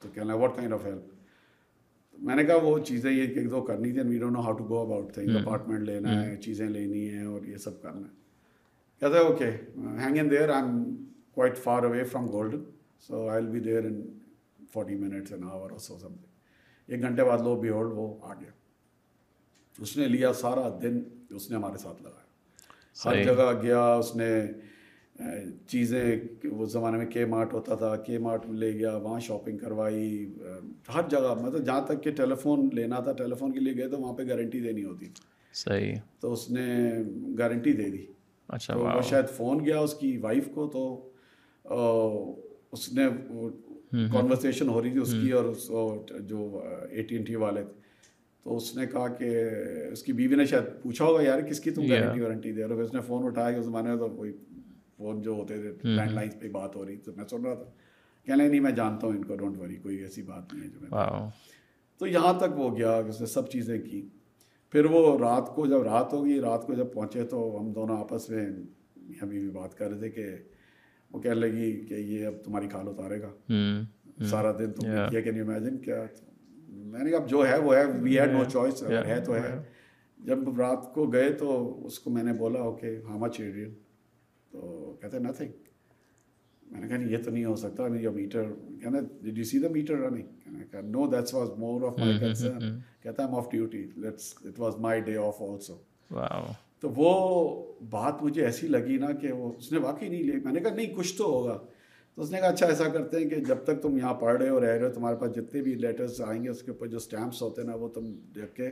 [0.03, 3.91] تو کہنا واٹ کائنڈ آف ہیلپ میں نے کہا وہ چیزیں یہ ایک دو کرنی
[3.93, 6.23] تھیں we do know how to go about thing apartment لینا hmm.
[6.23, 8.17] ہے چیزیں لینی ہیں اور یہ سب کرنا ہے
[8.99, 9.49] کہتا ہے okay
[10.03, 10.95] hang in there I am
[11.33, 12.63] quite far away from Golden
[13.07, 14.01] so I will be there in
[14.73, 18.49] forty minutes an hour so something ایک گھنٹے بعد لو بی ہولڈ وہ آ گیا
[19.81, 20.99] اس نے لیا سارا دن
[21.35, 22.27] اس نے ہمارے ساتھ لگایا
[23.05, 24.29] ہر جگہ گیا اس نے
[25.67, 26.03] چیزیں
[26.59, 30.25] اس زمانے میں کے مارٹ ہوتا تھا کے مارٹ لے گیا وہاں شاپنگ کروائی
[30.93, 33.87] ہر جگہ مطلب جہاں تک کہ ٹیلی فون لینا تھا ٹیلی فون کے لیے گئے
[33.89, 35.07] تو وہاں پہ گارنٹی دینی ہوتی
[35.63, 36.65] صحیح تو اس نے
[37.37, 38.05] گارنٹی دے دی
[38.47, 40.87] اچھا وہ شاید فون گیا اس کی وائف کو تو
[42.73, 43.07] اس نے
[44.11, 47.77] کانورسیشن ہو رہی تھی اس کی اور جو اے ٹی این ٹی والے تھے
[48.43, 49.35] تو اس نے کہا کہ
[49.91, 52.75] اس کی بیوی نے شاید پوچھا ہوگا یار کس کی تم گارنٹی وارنٹی دے رہے
[52.75, 54.31] ہو اس نے فون اٹھایا کہ اس زمانے میں تو کوئی
[54.99, 57.69] فون جو ہوتے تھے لینڈ لائن پہ بات ہو رہی تو میں سن رہا تھا
[58.25, 60.79] کہنے نہیں میں جانتا ہوں ان کو ڈونٹ وری کوئی ایسی بات نہیں ہے جو
[60.81, 64.01] میں تو یہاں تک وہ گیا اس نے سب چیزیں کی
[64.71, 68.29] پھر وہ رات کو جب رات ہوگی رات کو جب پہنچے تو ہم دونوں آپس
[68.29, 68.45] میں
[69.21, 70.25] ابھی بھی بات کر رہے تھے کہ
[71.11, 73.31] وہ کہنے لگی کہ یہ اب تمہاری کھال اتارے گا
[74.31, 76.03] سارا دن تم نے کیا کین امیجن کیا
[76.69, 79.55] میں نے کہا اب جو ہے وہ ہے وی ہیڈ نو چوائس ہے تو ہے
[80.27, 81.55] جب رات کو گئے تو
[81.87, 83.39] اس کو میں نے بولا اوکے ہاما مچ
[84.51, 85.51] تو کہتے ہیں نتھنگ
[86.71, 88.43] میں نے کہا یہ تو نہیں ہو سکتا ہے یہ میٹر
[88.81, 92.17] کہنا did you see the meter running کہنا کہا no that's was more of my
[92.19, 95.77] concern کہتا ہے I'm off duty let's it was my day off also
[96.81, 97.09] تو وہ
[97.89, 100.73] بات مجھے ایسی لگی نا کہ وہ اس نے واقعی نہیں لی میں نے کہا
[100.75, 101.57] نہیں کچھ تو ہوگا
[102.15, 104.49] تو اس نے کہا اچھا ایسا کرتے ہیں کہ جب تک تم یہاں پڑھ رہے
[104.49, 106.97] ہو رہ رہے ہو تمہارے پاس جتنے بھی لیٹرز آئیں گے اس کے اوپر جو
[106.97, 108.69] اسٹیمپس ہوتے ہیں نا وہ تم دیکھ کے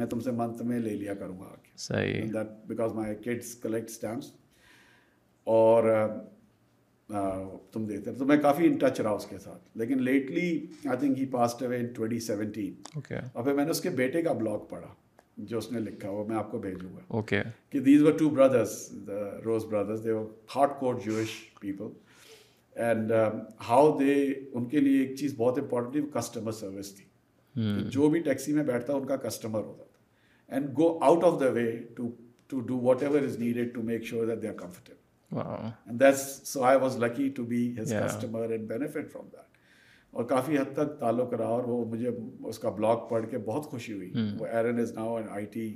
[0.00, 3.14] میں تم سے منتھ میں لے لیا کروں گا آ کے صحیح that because my
[3.24, 4.32] kids collect stamps
[5.44, 5.84] اور
[7.72, 10.48] تم دیکھتے تو میں کافی ان ٹچ رہا اس کے ساتھ لیکن lately
[10.88, 14.92] I think he passed away اور پھر میں نے اس کے بیٹے کا بلاگ پڑھا
[15.50, 18.28] جو اس نے لکھا وہ میں آپ کو بھیجوں گا اوکے کہ these were two
[18.30, 18.78] brothers
[19.44, 20.12] Rose brothers they
[23.68, 24.14] had they
[24.52, 27.04] ان کے لیے ایک چیز بہت تھی کسٹمر سروس تھی
[27.60, 27.88] hmm.
[27.90, 31.48] جو بھی ٹیکسی میں بیٹھتا ان کا کسٹمر ہوتا تھا and go out of the
[31.54, 32.10] way to
[32.48, 34.98] to do whatever is needed to make sure that they are comfortable
[35.30, 35.74] Wow.
[35.86, 38.00] And that's so I was lucky to be his yeah.
[38.00, 39.46] customer and benefit from that.
[40.16, 42.10] اور کافی حد تک تعلق رہا اور وہ مجھے
[42.50, 45.66] اس کا بلاگ پڑھ کے بہت خوشی ہوئی وہ Aaron is now in I T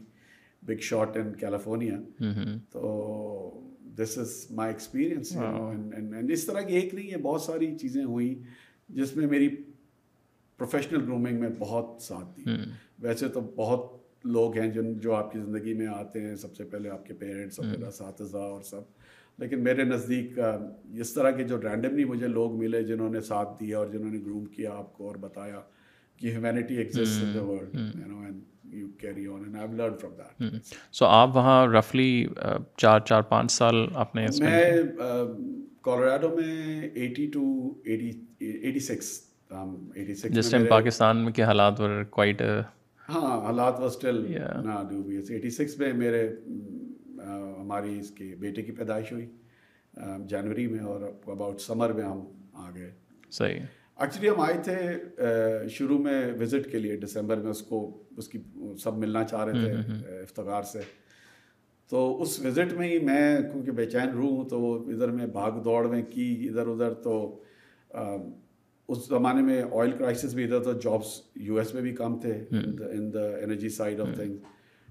[0.66, 1.96] big shot in California
[2.70, 2.80] تو
[4.00, 5.32] دس از مائی ایکسپیرئنس
[6.32, 8.34] اس طرح کی ایک نہیں ہے بہت ساری چیزیں ہوئیں
[8.98, 9.48] جس میں میری
[10.58, 12.54] پروفیشنل گرومنگ میں بہت ساتھ دی
[13.02, 16.64] ویسے تو بہت لوگ ہیں جن جو آپ کی زندگی میں آتے ہیں سب سے
[16.72, 18.92] پہلے آپ کے پیرنٹس اساتذہ اور سب
[19.38, 23.78] لیکن میرے نزدیک اس طرح کے جو رینڈملی مجھے لوگ ملے جنہوں نے ساتھ دیا
[23.78, 25.60] اور جنہوں نے گروم کیا آپ کو اور بتایا
[26.16, 30.12] کہ humanity exist in the world you carry on and I learn from
[30.44, 32.10] that so آپ وہاں رفلی
[32.76, 34.62] چار چار پانچ سال آپ نے میں
[35.88, 37.42] کولوراڈو میں ایٹی ٹو
[37.94, 39.18] ایٹی سکس
[40.34, 42.40] جس ٹائم پاکستان کے حالات ور کوائٹ
[43.08, 44.24] ہاں حالات ور سٹل
[44.64, 45.02] نا ڈو
[45.78, 46.26] میں میرے
[47.26, 49.26] ہماری اس کے بیٹے کی پیدائش ہوئی
[50.28, 52.24] جنوری میں اور اباؤٹ سمر میں ہم
[52.64, 52.90] آ گئے
[53.38, 53.54] صحیح
[54.04, 57.78] ایکچولی ہم آئے تھے شروع میں وزٹ کے لیے ڈسمبر میں اس کو
[58.18, 58.38] اس کی
[58.82, 60.78] سب ملنا چاہ رہے تھے افتخار سے
[61.90, 65.26] تو اس وزٹ میں ہی میں کیونکہ بے چین رو ہوں تو وہ ادھر میں
[65.38, 67.14] بھاگ دوڑ میں کی ادھر ادھر تو
[68.92, 73.12] اس زمانے میں آئل کرائسس بھی ادھر جابس یو ایس میں بھی کم تھے in
[73.14, 74.36] the energy side of thing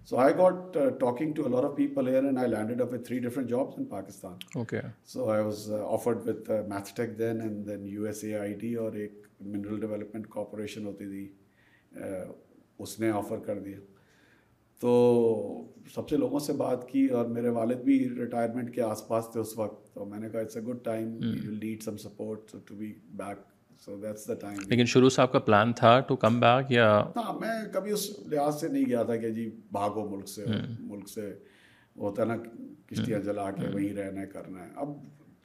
[0.09, 3.49] so I got talking to all over of people here and I landed up three different
[3.49, 4.79] jobs in Pakistan okay
[5.13, 8.73] so I was offered with Meth Tech then and then U S A I D
[8.85, 11.27] اور ایک mineral development corporation ہوتی تھی
[11.97, 12.25] uh,
[12.79, 13.77] اس نے offer کر دیا
[14.79, 14.93] تو
[15.93, 19.39] سب سے لوگوں سے بات کی اور میرے والد بھی ریٹائرمنٹ کے آس پاس تھے
[19.39, 22.75] اس وقت تو میں نے کہا it's a good time you need some support to
[22.77, 23.51] be back
[23.89, 28.09] لیکن شروع سے آپ کا پلان تھا ٹو کم بیک یا ہاں، میں کبھی اس
[28.31, 30.45] لحاظ سے نہیں گیا تھا کہ جی بھاگو ملک سے
[30.79, 31.33] ملک سے
[31.99, 32.35] ہوتا ہے نا
[32.89, 34.93] کشتیاں جلا کے وہیں رہنا ہے کرنا ہے اب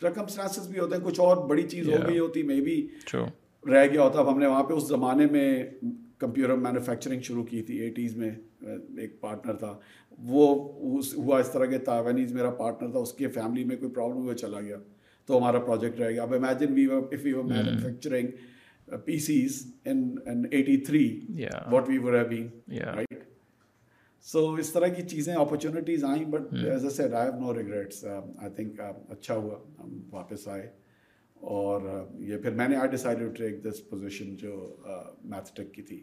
[0.05, 2.81] رقم سناسز بھی ہوتے ہیں کچھ اور بڑی چیز ہو گئی ہوتی مے بی
[3.15, 5.49] رہ گیا ہوتا اب ہم نے وہاں پہ اس زمانے میں
[6.19, 8.31] کمپیوٹر مینوفیکچرنگ شروع کی تھی ایٹیز میں
[9.01, 9.75] ایک پارٹنر تھا
[10.29, 10.47] وہ
[11.17, 14.35] ہوا اس طرح کے تاوینیز میرا پارٹنر تھا اس کے فیملی میں کوئی پرابلم ہوا
[14.37, 14.77] چلا گیا
[15.29, 19.63] تو ہمارا پروجیکٹ رہے گا اب imagine we if we manufacturing P Cs
[19.93, 21.03] in eighty three
[21.73, 23.15] what we were having right
[24.31, 28.05] so اس طرح کی چیزیں اپرچونیٹیز آئیں but as I said I have no regrets
[28.13, 30.69] I think اچھا ہوا ہم واپس آئے
[31.57, 35.55] اور uh, یہ پھر میں نے I decide to take this position جو میتھ uh,
[35.57, 36.03] ٹیک کی تھی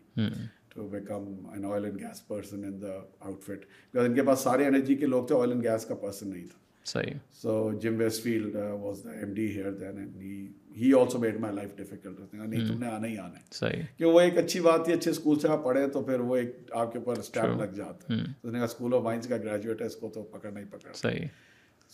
[0.75, 2.93] to become an oil and gas person in the
[3.43, 6.45] outfit ان کے پاس سارے انرجی کے لوگ تھے آئل اینڈ گیس کا پرسن نہیں
[6.51, 10.31] تھا صحیح so Jim Westfield was the M D here then and he
[10.79, 13.43] he also made my life difficult ہوتے ہیں نہیں تم نے آنا ہی آنا ہے
[13.59, 16.35] صحیح کہ وہ ایک اچھی بات تھی اچھے اسکول سے آپ پڑھے تو پھر وہ
[16.37, 19.37] ایک آپ کے اوپر اسٹیپ لگ جاتا ہے تو نے کہا اسکول آف مائنس کا
[19.43, 21.25] گریجویٹ ہے اس کو تو پکڑ نہیں پکڑ صحیح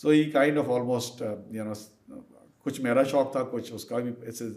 [0.01, 1.21] so he kind of almost
[1.55, 1.73] you know
[2.63, 4.11] کچھ میرا شوق تھا کچھ اس کا بھی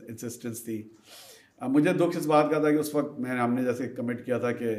[0.09, 0.83] انسسٹنس تھی
[1.77, 4.25] مجھے دکھ اس بات کا تھا کہ اس وقت میں نے ہم نے جیسے کمٹ
[4.27, 4.77] کیا تھا کہ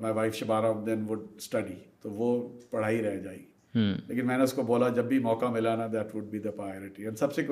[0.00, 2.28] my wife Shabara then would study تو وہ
[2.70, 6.14] پڑھائی رہ جائی لیکن میں نے اس کو بولا جب بھی موقع ملا نا that
[6.14, 7.42] would be the end سب سے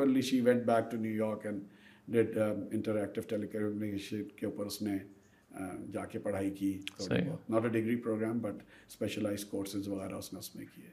[6.23, 10.89] پڑھائی کی not a degree program but specialize courses وغیرہ اس اس نے میں کیے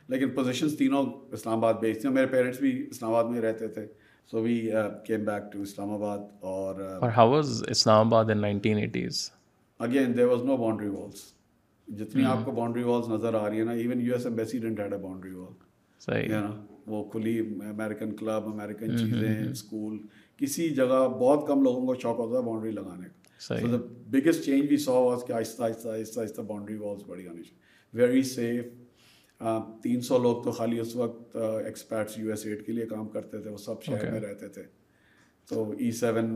[0.09, 1.03] لیکن پوزیشنس تینوں
[1.37, 3.85] اسلام آباد بیچتی ہیں میرے پیرنٹس بھی اسلام آباد میں رہتے تھے
[4.31, 4.55] so we
[5.07, 5.61] came back to
[5.93, 6.19] Islamabad
[6.51, 6.79] اور
[7.17, 7.63] how uh, was
[8.07, 9.19] Islamabad in nineteen eighties
[9.87, 11.21] again there was no boundary walls
[11.99, 12.31] جتنی hmm.
[12.31, 14.93] آپ کو باؤنڈری والس نظر آ رہی ہیں نا even U S embassy didn't had
[14.93, 16.49] a boundary wall نا
[16.91, 17.37] وہ کھلی
[17.69, 20.37] امیریکن کلب امیریکن چیزیں اسکول hmm, hmm.
[20.37, 23.83] کسی جگہ بہت کم لوگوں کو شوق ہوتا ہے باؤنڈری لگانے کا so the
[24.17, 28.01] biggest change we saw was کہ آہستہ آہستہ آہستہ آہستہ باؤنڈری والس بڑی ہونی چاہیے
[28.01, 28.65] ویری سیف
[29.83, 33.39] تین سو لوگ تو خالی اس وقت ایکسپیٹس یو ایس ایڈ کے لیے کام کرتے
[33.41, 34.63] تھے وہ سب شہر میں رہتے تھے
[35.49, 36.35] تو ای سیون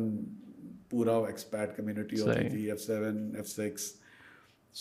[0.89, 3.91] پورا ایکسپیٹ کمیونٹی ہوتی تھی F seven F six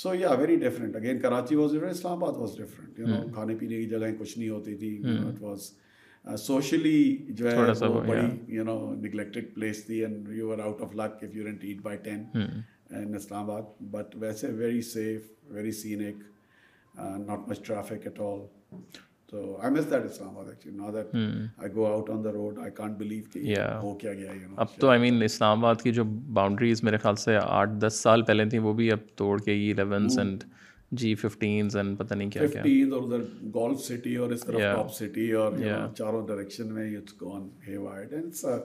[0.02, 1.74] so یا very different again Karachi was
[2.24, 5.70] Islamabad was different کھانے پینے کی جگہیں کچھ نہیں ہوتی تھی اٹ واز
[6.38, 11.22] سوشلی جو ہے بڑی you you you know place تھی and are out of luck
[11.24, 13.14] if rent eight by ten in
[13.50, 16.22] Islamabad but ویسے very safe very scenic
[17.26, 18.40] not much traffic at all
[19.30, 20.04] تو I miss that
[20.36, 21.14] Islamabad actually now that
[21.58, 24.46] I go out on the road I can't believe کہ یہ ہو کیا گیا ہے
[24.62, 26.04] اب تو I مین اسلام آباد کی جو
[26.38, 29.70] باؤنڈریز میرے خیال سے آٹھ دس سال پہلے تھیں وہ بھی اب توڑ کے ہی
[29.72, 30.44] elevens and
[31.00, 33.22] G fifteens and پتہ نہیں کیا ففٹینس اور ادھر
[33.54, 35.52] گولف سٹی اور اس طرح ٹاپ سٹی اور
[35.98, 38.58] چاروں ڈائریکشن میں it's gone he wide and sir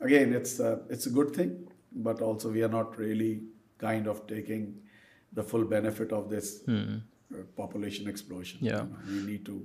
[0.00, 1.64] again it's it's a good thing
[2.02, 3.38] but also we are not really
[3.80, 4.72] kind of taking
[5.36, 6.54] the full benefit of this
[7.56, 9.58] population explosion we need to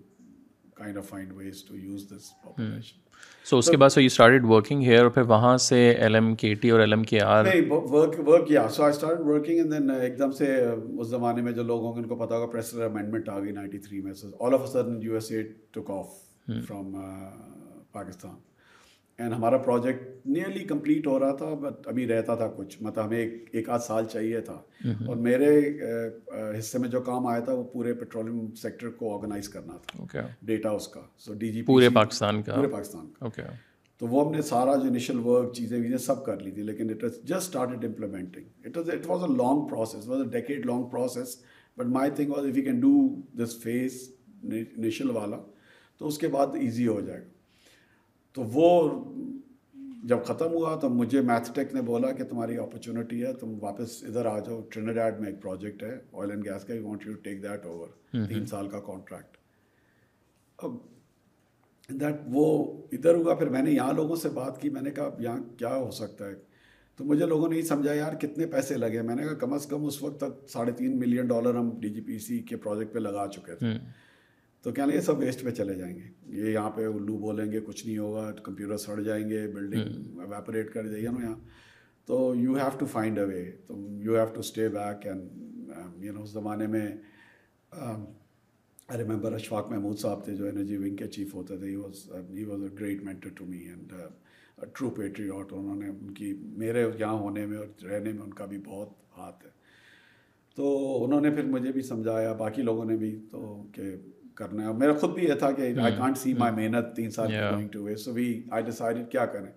[0.76, 3.02] kind of find ways to use this population
[3.50, 6.34] so اس کے بعد so you started working here اور پھر وہاں سے L M
[6.42, 7.46] K T اور L M K R
[7.92, 10.54] work work یا so I start working and then ایک دم سے
[10.98, 13.52] اس زمانے میں جو لوگ ہوں گے ان کو پتا ہوگا پریسر امینڈمنٹ آ گئی
[13.52, 14.12] نائنٹی تھری میں
[14.46, 15.42] all of a sudden U S A
[15.78, 16.10] took off
[16.68, 16.94] from
[17.92, 18.36] Pakistan
[19.18, 23.18] and ہمارا پروجیکٹ نیئرلی کمپلیٹ ہو رہا تھا بٹ ابھی رہتا تھا کچھ مطلب ہمیں
[23.18, 24.54] ایک ایک آدھ سال چاہیے تھا
[25.06, 25.52] اور میرے
[26.60, 30.70] حصے میں جو کام آیا تھا وہ پورے پیٹرولیم سیکٹر کو آرگنائز کرنا تھا ڈیٹا
[30.80, 33.42] اس کا سو ڈی جی پورے پاکستان کا پورے پاکستان کا اوکے
[34.00, 36.90] تو وہ ہم نے سارا جو انیشل ورک چیزیں ویزیں سب کر لی تھی لیکن
[36.92, 41.36] it is just started implementing it was a long process decade long process
[41.78, 42.92] but my think was if you can do
[43.44, 44.02] this phase
[44.52, 45.38] initial والا
[45.98, 47.32] تو اس کے بعد ایزی ہو جائے گا
[48.36, 48.68] تو وہ
[50.08, 53.98] جب ختم ہوا تو مجھے میتھ ٹیک نے بولا کہ تمہاری اپرچونیٹی ہے تم واپس
[54.08, 55.92] ادھر آ جاؤ ٹرینڈ میں ایک پروجیکٹ ہے
[56.22, 59.38] آئل اینڈ گیس کا کا want you take that that over تین سال کانٹریکٹ
[60.66, 62.46] اب وہ
[62.98, 65.76] ادھر ہوا پھر میں نے یہاں لوگوں سے بات کی میں نے کہا یہاں کیا
[65.76, 66.36] ہو سکتا ہے
[66.98, 69.66] تو مجھے لوگوں نے یہ سمجھا یار کتنے پیسے لگے میں نے کہا کم از
[69.68, 72.94] کم اس وقت تک ساڑھے تین ملین ڈالر ہم ڈی جی پی سی کے پروجیکٹ
[72.94, 73.74] پہ لگا چکے تھے
[74.64, 76.02] تو کیا یہ سب ویسٹ میں چلے جائیں گے
[76.38, 80.70] یہ یہاں پہ الو بولیں گے کچھ نہیں ہوگا کمپیوٹر سڑ جائیں گے بلڈنگ ویپوریٹ
[80.74, 81.36] کر جائیے نا یہاں
[82.08, 83.42] تو you have to find a way
[84.04, 85.74] you have to stay back and
[86.04, 86.86] you know اس زمانے میں
[87.72, 91.76] I um، remember Ashfaq Mahmood صاحب تھے جو انرجی ونگ کے چیف ہوتے تھے he
[91.76, 92.04] was
[92.64, 93.94] a great mentor to me and
[94.78, 94.90] true
[95.60, 98.90] انہوں نے ان کی میرے یہاں ہونے میں اور رہنے میں ان کا بھی بہت
[99.18, 99.50] ہاتھ ہے
[100.56, 100.74] تو
[101.04, 103.42] انہوں نے پھر مجھے بھی سمجھایا باقی لوگوں نے بھی تو
[103.76, 103.92] کہ
[104.38, 106.54] کرنا ہے اور میرا خود بھی یہ تھا کہ آئی آئی آئی کانٹ سی مائی
[106.56, 107.32] محنت تین سال
[107.74, 108.26] سو سو وی
[108.66, 109.50] ڈیسائڈ کیا کریں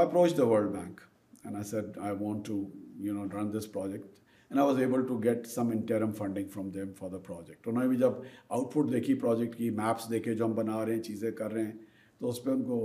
[0.00, 1.00] approach the World Bank
[1.44, 2.60] and I I said want to
[3.06, 4.16] you know run this project
[4.48, 7.82] and I was able to get some interim funding from them for the project انہوں
[7.82, 8.12] نے بھی جب
[8.48, 11.64] output دیکھی project کی maps دیکھے جو ہم بنا رہے ہیں چیزیں کر رہے
[11.64, 11.72] ہیں
[12.18, 12.80] تو اس پہ ان کو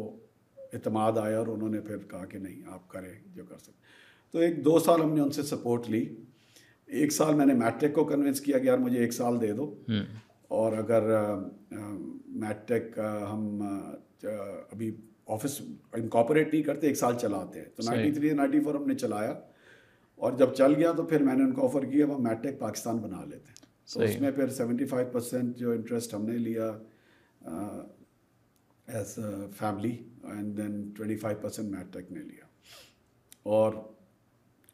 [0.74, 3.82] اعتماد آیا اور انہوں نے پھر کہا کہ نہیں آپ کریں جو کر سکتے
[4.32, 6.06] تو ایک دو سال ہم نے ان سے سپورٹ لی
[7.02, 9.74] ایک سال میں نے میٹرک کو کنوینس کیا کہ یار مجھے ایک سال دے دو
[10.60, 11.02] اور اگر
[12.42, 12.98] میٹ ٹیک
[13.32, 13.62] ہم
[14.24, 14.90] ابھی
[15.34, 15.58] آفس
[15.98, 19.32] انکاپریٹ نہیں کرتے ایک سال چلاتے تو نائنٹی تھری نائنٹی فور ہم نے چلایا
[20.28, 22.60] اور جب چل گیا تو پھر میں نے ان کو آفر کیا وہ میٹ ٹیک
[22.60, 26.38] پاکستان بنا لیتے ہیں تو اس میں پھر سیونٹی فائیو پرسینٹ جو انٹرسٹ ہم نے
[26.50, 26.72] لیا
[29.00, 29.18] as
[29.58, 29.96] family
[30.36, 32.46] and then twenty five percent Met Tech نے لیا
[33.58, 33.74] اور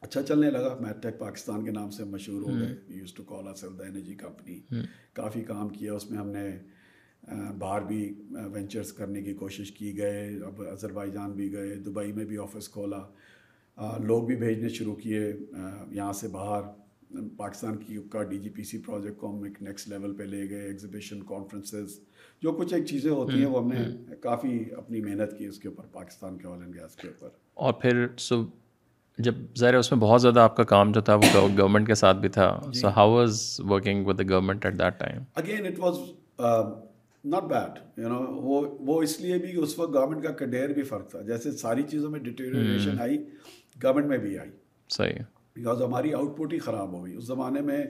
[0.02, 3.46] اچھا چلنے لگا میں پاکستان کے نام سے مشہور ہو گئے used to call
[3.80, 4.60] the energy company
[5.14, 6.48] کافی کام کیا اس میں ہم نے
[7.60, 7.98] باہر بھی
[8.54, 12.70] وینچرس کرنے کی کوشش کی گئے اب اظہربائی جان بھی گئے دبئی میں بھی آفس
[12.74, 13.04] کھولا
[14.04, 16.62] لوگ بھی بھیجنے شروع کیے یہاں سے باہر
[17.38, 20.50] پاکستان کی کا D G P C project کو ہم ایک نیکسٹ لیول پہ لے
[20.50, 22.00] گئے ایگزیبیشن کانفرنسز
[22.42, 25.68] جو کچھ ایک چیزیں ہوتی ہیں وہ ہم نے کافی اپنی محنت کی اس کے
[25.68, 27.30] اوپر پاکستان کے آئل اینڈ گیس کے اوپر
[27.66, 28.44] اور پھر سب
[29.26, 32.18] جب ظاہر اس میں بہت زیادہ آپ کا کام جو تھا وہ گورنمنٹ کے ساتھ
[32.18, 32.46] بھی تھا
[32.82, 35.80] so how was was working with the government at that time again it
[37.34, 40.84] not bad you know وہ وہ اس لیے بھی اس وقت گورنمنٹ کا کڈیر بھی
[40.92, 43.02] فرق تھا جیسے ساری چیزوں میں ڈیٹیریشن hmm.
[43.02, 43.18] آئی
[43.84, 44.50] گورنمنٹ میں بھی آئی
[44.98, 45.20] صحیح
[45.56, 47.84] بیکاز ہماری آؤٹ پٹ ہی خراب ہو گئی اس زمانے میں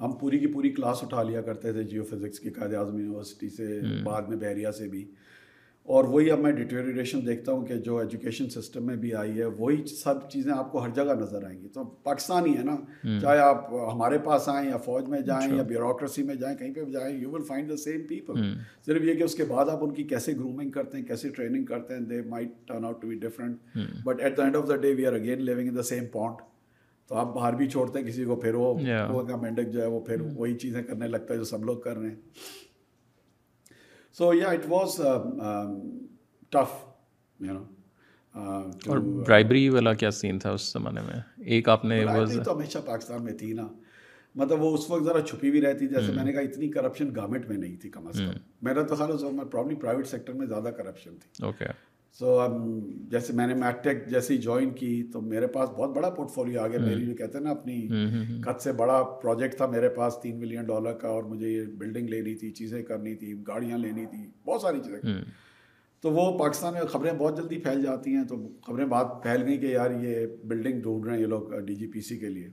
[0.00, 3.48] ہم پوری کی پوری کلاس اٹھا لیا کرتے تھے جیو فزکس کی قائد اعظم یونیورسٹی
[3.56, 4.02] سے hmm.
[4.04, 5.08] بعد میں بحریہ سے بھی
[5.94, 9.44] اور وہی اب میں ڈیٹریشن دیکھتا ہوں کہ جو ایجوکیشن سسٹم میں بھی آئی ہے
[9.58, 12.76] وہی سب چیزیں آپ کو ہر جگہ نظر آئیں گی تو پاکستانی ہے نا
[13.22, 16.72] چاہے آپ ہمارے پاس آئیں یا فوج میں جائیں اچھا۔ یا بیوروکریسی میں جائیں کہیں
[16.74, 18.42] پہ جائیں you will find the same people
[18.86, 21.64] صرف یہ کہ اس کے بعد آپ ان کی کیسے گرومنگ کرتے ہیں کیسے ٹریننگ
[21.66, 22.20] کرتے ہیں they
[22.66, 25.44] turn out to be different but at the end of the day we are again
[25.44, 26.42] living in the same point
[27.08, 28.74] تو آپ باہر بھی چھوڑتے ہیں کسی کو پھر وہ
[29.42, 32.08] مینڈک جو ہے وہ پھر وہی چیزیں کرنے لگتا ہے جو سب لوگ کر رہے
[32.08, 32.14] ہیں
[34.18, 34.94] سو یا it was
[36.54, 36.70] tough
[37.46, 37.64] you know
[38.34, 41.20] اور برائبری uh, والا کیا سین تھا اس زمانے میں
[41.54, 42.00] ایک آپ نے
[42.44, 43.66] تو ہمیشہ پاکستان میں تھی نا
[44.40, 47.46] مطلب وہ اس وقت ذرا چھپی بھی رہتی جیسے میں نے کہا اتنی کرپشن گورنمنٹ
[47.48, 48.32] میں نہیں تھی کم از کم
[48.68, 51.70] میرا تو خیال ہے پرابلی پرائیویٹ سیکٹر میں زیادہ کرپشن تھی اوکے
[52.18, 55.90] سو اب um, جیسے میں نے میٹ ٹیک جیسی جوائن کی تو میرے پاس بہت
[55.96, 59.56] بڑا پورٹ فولیو آ گیا میری جو کہتے ہیں نا اپنی کت سے بڑا پروجیکٹ
[59.56, 63.14] تھا میرے پاس تین ملین ڈالر کا اور مجھے یہ بلڈنگ لینی تھی چیزیں کرنی
[63.24, 65.14] تھی گاڑیاں لینی تھی بہت ساری چیزیں
[66.02, 68.36] تو وہ پاکستان میں خبریں بہت جلدی پھیل جاتی ہیں تو
[68.66, 71.86] خبریں بات پھیل گئیں کہ یار یہ بلڈنگ ڈھونڈ رہے ہیں یہ لوگ ڈی جی
[71.92, 72.48] پی سی کے لیے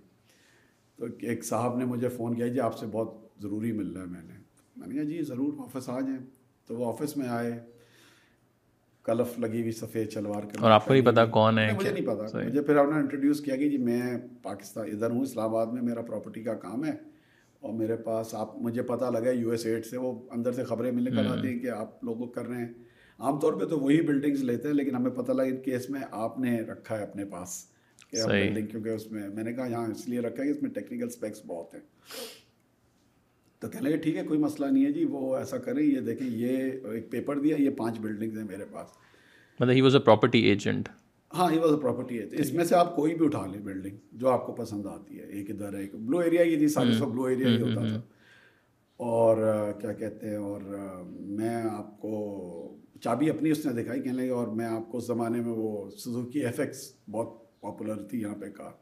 [0.98, 4.08] تو ایک صاحب نے مجھے فون کیا جی آپ سے بہت ضروری مل رہا ہے
[4.08, 4.42] میں نے
[4.78, 6.20] میں نے کہا جی ضرور آفس آ جائیں
[6.68, 7.60] تو وہ آفس میں آئے
[9.06, 12.26] کلف لگی ہوئی سفید شلوار اور آپ کو نہیں پتا کون ہے مجھے نہیں پتا
[12.38, 15.82] مجھے پھر آپ نے انٹروڈیوس کیا کہ جی میں پاکستان ادھر ہوں اسلام آباد میں
[15.82, 16.92] میرا پراپرٹی کا کام ہے
[17.60, 20.92] اور میرے پاس آپ مجھے پتا لگا یو ایس ایڈ سے وہ اندر سے خبریں
[20.92, 22.72] ملنے کر آتی ہیں کہ آپ لوگ کر رہے ہیں
[23.20, 26.02] عام طور پہ تو وہی بلڈنگس لیتے ہیں لیکن ہمیں پتہ لگا ان کیس میں
[26.22, 27.64] آپ نے رکھا ہے اپنے پاس
[28.24, 30.70] بلڈنگ کیونکہ اس میں میں نے کہا یہاں اس لیے رکھا ہے کہ اس میں
[30.74, 31.82] ٹیکنیکل اسپیکس بہت ہیں
[33.64, 36.28] تو کہنے لگے ٹھیک ہے کوئی مسئلہ نہیں ہے جی وہ ایسا کریں یہ دیکھیں
[36.28, 38.88] یہ ایک پیپر دیا یہ پانچ بلڈنگز ہیں میرے پاس
[39.60, 40.90] مطلب he was a property agent
[41.38, 43.96] ہاں he was a property agent اس میں سے آپ کوئی بھی اٹھا لیں بلڈنگ
[44.24, 47.06] جو آپ کو پسند آتی ہے ایک ادھر ایک بلو ایریا یہ تھی سارے سو
[47.12, 48.02] بلو ایریا ہی ہوتا تھا
[49.12, 50.62] اور کیا کہتے ہیں اور
[51.40, 52.14] میں آپ کو
[53.04, 55.90] چابی اپنی اس نے دکھائی کہنے لگے اور میں آپ کو اس زمانے میں وہ
[56.06, 58.82] سزوکی ایفیکٹس بہت پاپولر تھی یہاں پہ کار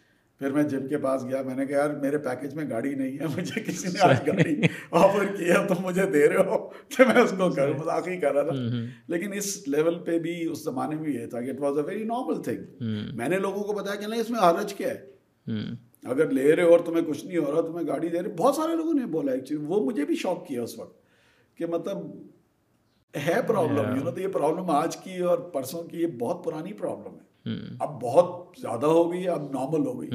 [0.41, 3.17] پھر میں جم کے پاس گیا میں نے کہا یار میرے پیکج میں گاڑی نہیں
[3.19, 4.55] ہے مجھے کسی نے آج گاڑی
[4.99, 6.57] آفر تو مجھے دے رہے ہو
[6.95, 7.49] تو میں اس کو
[7.81, 8.81] مذاق ہی کر رہا تھا
[9.13, 12.03] لیکن اس لیول پہ بھی اس زمانے میں یہ تھا کہ it was a very
[12.13, 12.83] normal thing
[13.17, 15.59] میں نے لوگوں کو بتایا کہ نہیں اس میں حالج کیا ہے
[16.11, 18.55] اگر لے رہے ہو اور تمہیں کچھ نہیں ہو رہا تمہیں گاڑی دے رہے بہت
[18.55, 23.41] سارے لوگوں نے بولا ایکچولی وہ مجھے بھی شوق کیا اس وقت کہ مطلب ہے
[23.47, 27.99] پرابلم تو یہ پرابلم آج کی اور پرسوں کی یہ بہت پرانی پرابلم ہے اب
[28.01, 30.09] بہت زیادہ ہو گئی اب نارمل ہو گئی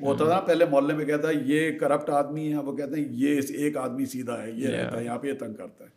[0.00, 3.06] وہ ہوتا تھا پہلے محلے میں کہتا ہے یہ کرپٹ آدمی ہے وہ کہتے ہیں
[3.22, 5.90] یہ ایک آدمی سیدھا ہے یہ رہتا ہے یہاں پہ یہ تنگ کرتا ہے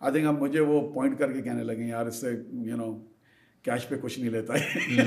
[0.00, 2.30] آئی تھنک اب مجھے وہ پوائنٹ کر کے کہنے لگے یار اس سے
[2.68, 2.90] یو نو
[3.64, 5.02] کیش پہ کچھ نہیں لیتا ہے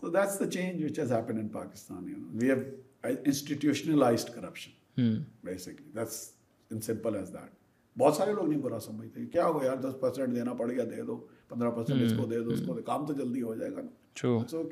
[0.00, 2.04] so that's the change which has happen in Pakistan
[2.42, 2.56] we have
[3.24, 6.20] institutionalized corruption basically that's
[6.70, 10.34] in simple as that بہت سارے لوگ نہیں برا سمجھتے کیا ہو یار دس پرسینٹ
[10.36, 13.12] دینا پڑ گیا دے دو پندرہ پرسینٹ اس کو دے دو اس کو کام تو
[13.14, 14.62] جلدی ہو جائے گا نا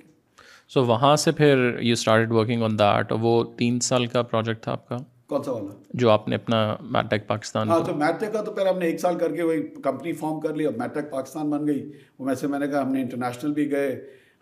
[0.75, 4.73] سو وہاں سے پھر you started working on that وہ تین سال کا پروجیکٹ تھا
[4.73, 4.97] آپ کا
[5.29, 6.59] کون سا والا جو آپ نے اپنا
[6.93, 9.63] میٹیک پاکستان ہاں تو میٹیک کا تو پھر ہم نے ایک سال کر کے وہی
[9.83, 12.93] کمپنی فارم کر لی اور میٹیک پاکستان بن گئی وہ ویسے میں نے کہا ہم
[12.93, 13.95] نے انٹرنیشنل بھی گئے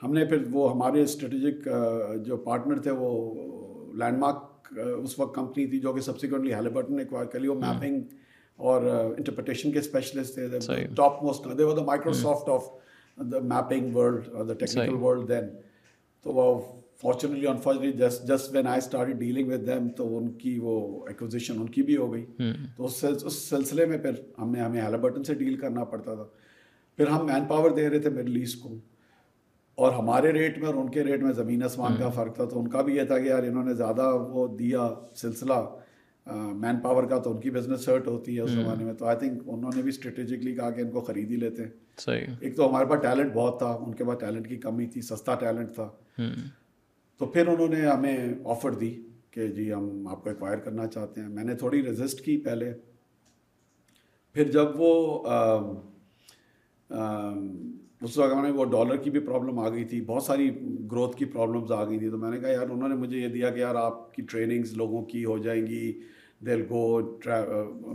[0.02, 1.68] ہم نے پھر وہ ہمارے اسٹریٹجک
[2.26, 3.10] جو پارٹنر تھے وہ
[3.98, 4.72] لینڈ مارک
[5.02, 8.02] اس وقت کمپنی تھی جو کہ سبسیکوئنٹلی ہیلیبرٹن نے ایکوائر کر لی وہ میپنگ
[8.68, 8.82] اور
[9.16, 10.34] انٹرپریٹیشن کے اسپیشلسٹ
[10.66, 12.64] تھے top most they were the Microsoft of
[13.32, 15.48] the mapping world اور دا ٹیکنیکل ورلڈ دین
[16.22, 16.46] تو وہ
[17.02, 20.76] fortunately unfortunately just just when I start dealing with them تو ان کی وہ
[21.08, 22.24] ایکوزیشن ان کی بھی ہو گئی
[22.76, 26.24] تو اس سلسلے میں پھر ہم نے ہمیں ہیلبرٹن سے ڈیل کرنا پڑتا تھا
[26.96, 28.74] پھر ہم مین پاور دے رہے تھے مڈل ایسٹ کو
[29.84, 32.60] اور ہمارے ریٹ میں اور ان کے ریٹ میں زمین آسمان کا فرق تھا تو
[32.60, 34.88] ان کا بھی یہ تھا کہ یار انہوں نے زیادہ وہ دیا
[35.22, 35.62] سلسلہ
[36.60, 39.16] مین پاور کا تو ان کی بزنس ہرٹ ہوتی ہے اس زمانے میں تو آئی
[39.18, 42.68] تھنک انہوں نے بھی اسٹریٹجکلی کہا کہ ان کو خرید ہی لیتے ہیں ایک تو
[42.68, 45.88] ہمارے پاس ٹیلنٹ بہت تھا ان کے پاس ٹیلنٹ کی کمی تھی سستا ٹیلنٹ تھا
[47.18, 48.94] تو پھر انہوں نے ہمیں آفر دی
[49.30, 52.72] کہ جی ہم آپ کو ایکوائر کرنا چاہتے ہیں میں نے تھوڑی رجسٹ کی پہلے
[54.34, 54.94] پھر جب وہ
[58.04, 60.48] اس وقت میں وہ ڈالر کی بھی پرابلم آ گئی تھی بہت ساری
[60.92, 63.28] گروتھ کی پرابلمز آ گئی تھیں تو میں نے کہا یار انہوں نے مجھے یہ
[63.32, 65.92] دیا کہ یار آپ کی ٹریننگز لوگوں کی ہو جائیں گی
[66.46, 66.82] دل کو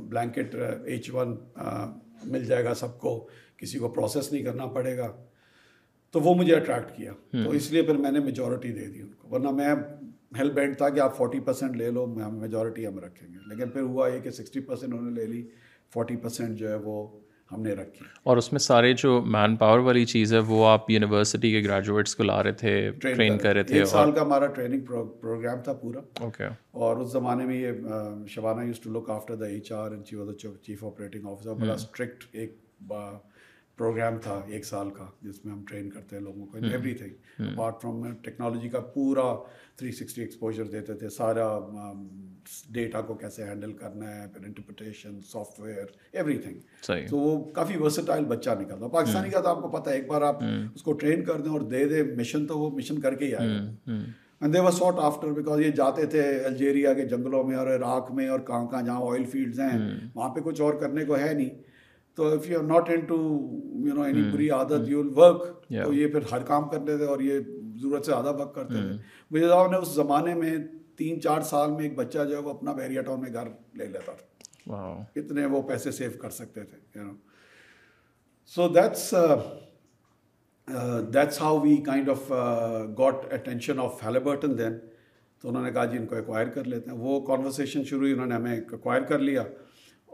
[0.09, 1.35] بلینکٹ ایچ ون
[2.33, 3.15] مل جائے گا سب کو
[3.57, 5.11] کسی کو پروسیس نہیں کرنا پڑے گا
[6.11, 7.11] تو وہ مجھے اٹریکٹ کیا
[7.43, 9.73] تو اس لیے پھر میں نے میجورٹی دے دی ان کو ورنہ میں
[10.37, 13.81] ہیل بینڈ تھا کہ آپ فورٹی پرسینٹ لے لو میجورٹی ہم رکھیں گے لیکن پھر
[13.81, 15.45] ہوا یہ کہ سکسٹی پرسینٹ انہوں نے لے لی
[15.93, 17.05] فورٹی پرسینٹ جو ہے وہ
[17.55, 20.89] ہم نے رکھی اور اس میں سارے جو مین پاور والی چیز ہے وہ آپ
[20.91, 24.47] یونیورسٹی کے گریجویٹس کو لا رہے تھے ٹرین کر رہے تھے ایک سال کا ہمارا
[24.57, 24.81] ٹریننگ
[25.21, 26.47] پروگرام تھا پورا اوکے
[26.85, 31.27] اور اس زمانے میں یہ Shabana used to look after the H R chief operating
[31.31, 32.39] officer بڑا اسٹرکٹ hmm.
[32.41, 32.57] ایک
[33.77, 37.47] پروگرام تھا ایک سال کا جس میں ہم ٹرین کرتے ہیں لوگوں کو everything
[37.47, 39.33] apart from technology کا پورا
[39.77, 41.47] تھری سکسٹی ایکسپوجر دیتے تھے سارا
[42.73, 47.77] ڈیٹا کو کیسے ہینڈل کرنا ہے پھر interpretation software everything تو وہ کافی
[47.81, 50.93] ورسٹائل بچہ نکلتا پاکستانی کا تو آپ کو پتا ہے ایک بار آپ اس کو
[51.03, 53.59] ٹرین کر دیں اور دے دیں مشن تو وہ مشن کر کے ہی آئے
[54.41, 58.11] and they were sought after because یہ جاتے تھے الجیریا کے جنگلوں میں اور عراق
[58.15, 59.77] میں اور کہاں کہاں جہاں آئل فیلڈز ہیں
[60.15, 61.49] وہاں پہ کچھ اور کرنے کو ہے نہیں
[62.15, 63.15] تو if you are not into
[63.85, 65.41] you know any بری عادت یو ول ورک
[65.83, 67.39] تو یہ پھر ہر کام کر لیتے اور یہ
[67.81, 68.89] ضرورت سے زیادہ وقت کرتے hmm.
[68.89, 68.97] تھے
[69.31, 70.55] مجھے صاحب نے اس زمانے میں
[70.97, 73.47] تین چار سال میں ایک بچہ جو ہے وہ اپنا بحریہ ٹاؤن میں گھر
[73.77, 74.11] لے لیتا
[74.69, 77.11] تھا کتنے وہ پیسے سیو کر سکتے تھے you know
[78.53, 79.13] so that's
[81.13, 82.31] that's how we kind of
[82.99, 84.77] got attention of Halliburton then
[85.41, 88.13] تو انہوں نے کہا جی ان کو ایکوائر کر لیتے ہیں وہ کانورسیشن شروع ہوئی
[88.13, 89.43] انہوں نے ہمیں ایکوائر کر لیا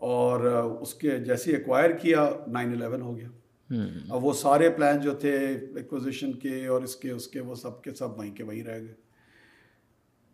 [0.08, 0.42] اور
[0.82, 3.84] اس کے جیسے ایکوائر کیا نائن الیون ہو گیا
[4.14, 5.34] اور وہ سارے پلان جو تھے
[5.82, 8.80] ایکوزیشن کے اور اس کے اس کے وہ سب کے سب وہیں کے وہیں رہ
[8.80, 8.94] گئے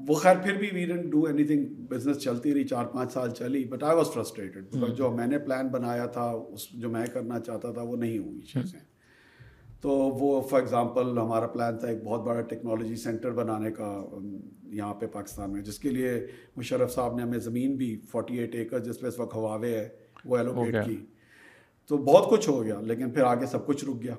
[0.08, 3.64] وہ خیر پھر بھی we didn't do anything business چلتی رہی چار پانچ سال چلی
[3.74, 7.72] بٹ آئی واز فرسٹریٹڈ جو میں نے پلان بنایا تھا اس جو میں کرنا چاہتا
[7.74, 8.80] تھا وہ نہیں ہوئی چیزیں
[9.82, 13.90] تو وہ فار ایگزامپل ہمارا پلان تھا ایک بہت بڑا ٹیکنالوجی سینٹر بنانے کا
[14.78, 16.14] یہاں پہ پاکستان میں جس کے لیے
[16.56, 19.88] مشرف صاحب نے ہمیں زمین بھی فورٹی ایٹ ایکر جس پہ اس وقت ہواوے ہے
[20.26, 20.98] وہ ایلوکیٹ کی
[21.88, 24.16] تو بہت کچھ ہو گیا لیکن پھر آگے سب کچھ رک گیا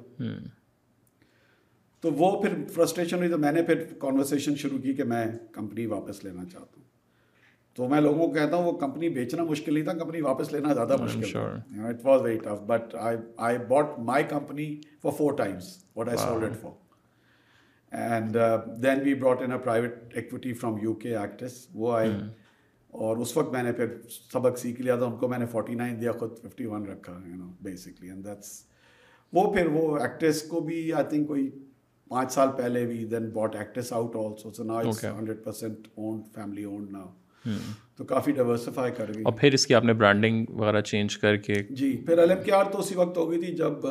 [2.01, 5.87] تو وہ پھر فرسٹریشن ہوئی تو میں نے پھر کانورسیشن شروع کی کہ میں کمپنی
[5.97, 6.88] واپس لینا چاہتا ہوں
[7.79, 10.73] تو میں لوگوں کو کہتا ہوں وہ کمپنی بیچنا مشکل نہیں تھا کمپنی واپس لینا
[10.75, 10.97] زیادہ
[16.45, 16.69] مشکل
[17.99, 18.37] and
[18.83, 21.53] then we brought in private equity from U K Actis
[21.83, 22.27] وہ آئے hmm.
[23.07, 23.95] اور اس وقت میں نے پھر
[24.33, 27.13] سبق سیکھ لیا تھا ان کو میں نے فورٹی نائن دیا خود ففٹی ون رکھا
[27.27, 28.51] you know basically and that's
[29.39, 31.49] وہ پھر وہ ایکٹریس کو بھی آئی تھنک کوئی
[32.09, 36.65] پانچ سال پہلے بھی then bought Actis out also so now hundred percent owned family
[36.75, 37.09] owned now
[37.97, 41.37] تو کافی ڈائیورسفائی کر گئی اور پھر اس کی آپ نے برانڈنگ وغیرہ چینج کر
[41.47, 43.87] کے جی پھر ایل ایم کے آر تو اسی وقت ہو گئی تھی جب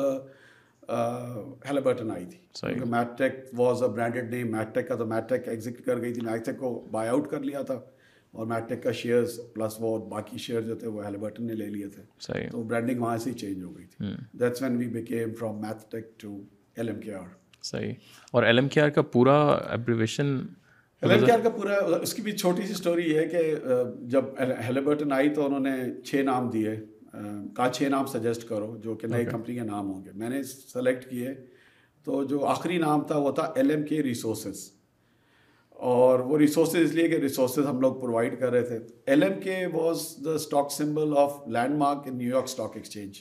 [1.68, 5.28] ہیلو بٹن آئی تھی Met Tech was a branded name Met Tech کا تو میٹ
[5.28, 7.78] ٹیک ایگزٹ کر گئی تھی میٹ ٹیک کو بائی آؤٹ کر لیا تھا
[8.32, 11.54] اور میٹ ٹیک کا شیئرز پلس وہ باقی شیئر جو تھے وہ ہیلو بٹن نے
[11.54, 14.86] لے لیے تھے تو برانڈنگ وہاں سے ہی چینج ہو گئی تھی that's when we
[14.98, 16.36] became from Meth Tech to
[16.76, 17.28] L M K R
[17.70, 17.92] صحیح
[18.32, 19.36] اور ایل ایم کے آر کا پورا
[19.70, 20.36] ایبریویشن
[21.02, 23.54] ہیلن کیئر کا پورا اس کی بھی چھوٹی سی اسٹوری یہ ہے کہ
[24.12, 24.24] جب
[24.66, 25.70] ہیلیبرٹن آئی تو انہوں نے
[26.04, 26.74] چھ نام دیے
[27.56, 30.42] کا چھ نام سجیسٹ کرو جو کہ نئی کمپنی کے نام ہوں گے میں نے
[30.72, 31.34] سلیکٹ کیے
[32.04, 34.68] تو جو آخری نام تھا وہ تھا ایل ایم کے ریسورسز
[35.92, 38.78] اور وہ ریسورسز اس لیے کہ ریسورسز ہم لوگ پرووائڈ کر رہے تھے
[39.12, 41.40] L M K was the stock symbol of
[41.78, 43.20] Landmark in New York stock exchange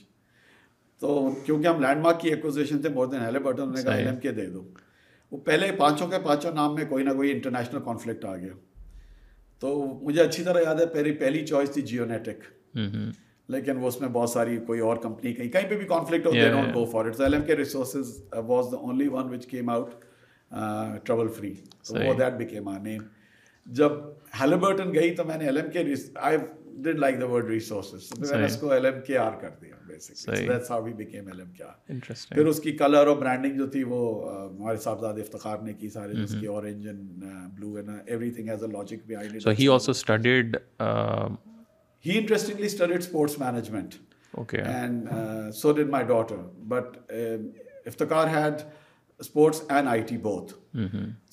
[0.99, 4.45] تو کیونکہ ہم لینڈ مارک کی ایکوزیشن تھے مور دین کہا ایل ایم کے دے
[4.49, 4.63] دو
[5.32, 8.53] وہ پہلے پانچوں کے پانچوں نام میں کوئی نہ کوئی انٹرنیشنل کانفلکٹ آ گیا
[9.59, 12.43] تو مجھے اچھی طرح یاد ہے پہلی پہلی چوائس تھی جیو نیٹک
[13.53, 16.39] لیکن وہ اس میں بہت ساری کوئی اور کمپنی کہیں کہیں پہ بھی کانفلکٹ ہوتے
[16.53, 18.09] ہیں go for it L M K resources
[18.47, 19.91] was the only one which came out
[21.05, 21.53] trouble free
[21.84, 23.01] so that became our name
[23.82, 23.91] جب
[24.41, 25.84] ہیلبرٹن گئی تو میں نے L M K
[49.19, 50.17] sports and I T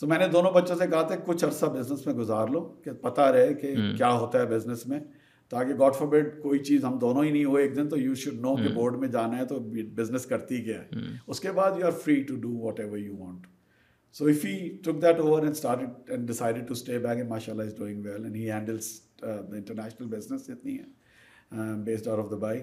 [0.01, 2.91] تو میں نے دونوں بچوں سے کہا تھا کچھ عرصہ بزنس میں گزار لو کہ
[3.01, 4.99] پتہ رہے کہ کیا ہوتا ہے بزنس میں
[5.55, 8.15] تاکہ گاڈ فار بیڈ کوئی چیز ہم دونوں ہی نہیں ہوئے ایک دن تو یو
[8.23, 9.59] شوڈ نو کہ بورڈ میں جانا ہے تو
[9.97, 11.03] بزنس کرتی کیا ہے
[11.35, 12.51] اس کے بعد you are free to do
[12.81, 13.47] whatever you want
[14.19, 17.67] so if he took that over and start and decided to stay back ماشاء اللہ
[17.71, 18.89] is doing well and he handles
[19.23, 22.59] international business اتنی ہے based out of Dubai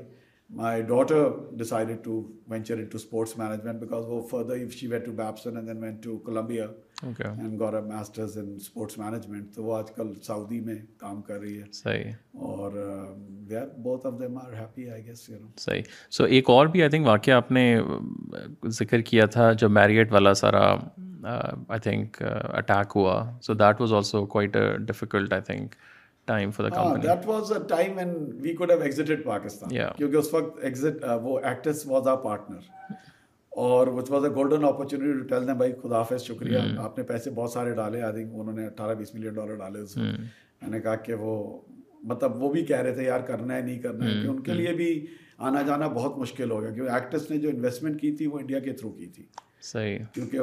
[0.59, 1.27] my daughter
[1.57, 5.67] decided to venture into sports management because وہ further if she went to Babson and
[5.67, 6.65] then went to Columbia
[7.03, 11.39] and got a masters in sports management تو وہ آج کل Saudi میں کام کر
[11.39, 12.11] رہی ہے صحیح
[12.49, 12.71] اور
[13.49, 15.81] they are both of them are happy I guess you know صحیح
[16.17, 20.11] سو ایک اور بھی آئی تھنک واقعہ آپ نے uh, ذکر کیا تھا جو میریٹ
[20.13, 20.65] والا سارا
[21.23, 22.21] آئی تھنک
[22.57, 25.75] اٹیک ہوا so that was also quite difficult I think
[26.31, 26.59] وہ
[42.03, 44.23] مطلب وہ بھی کہہ رہے تھے یار کرنا ہے نہیں کرنا ہے
[47.39, 49.23] جو انویسٹمنٹ کی تھی وہ انڈیا کے تھرو کی تھی
[50.13, 50.39] کیونکہ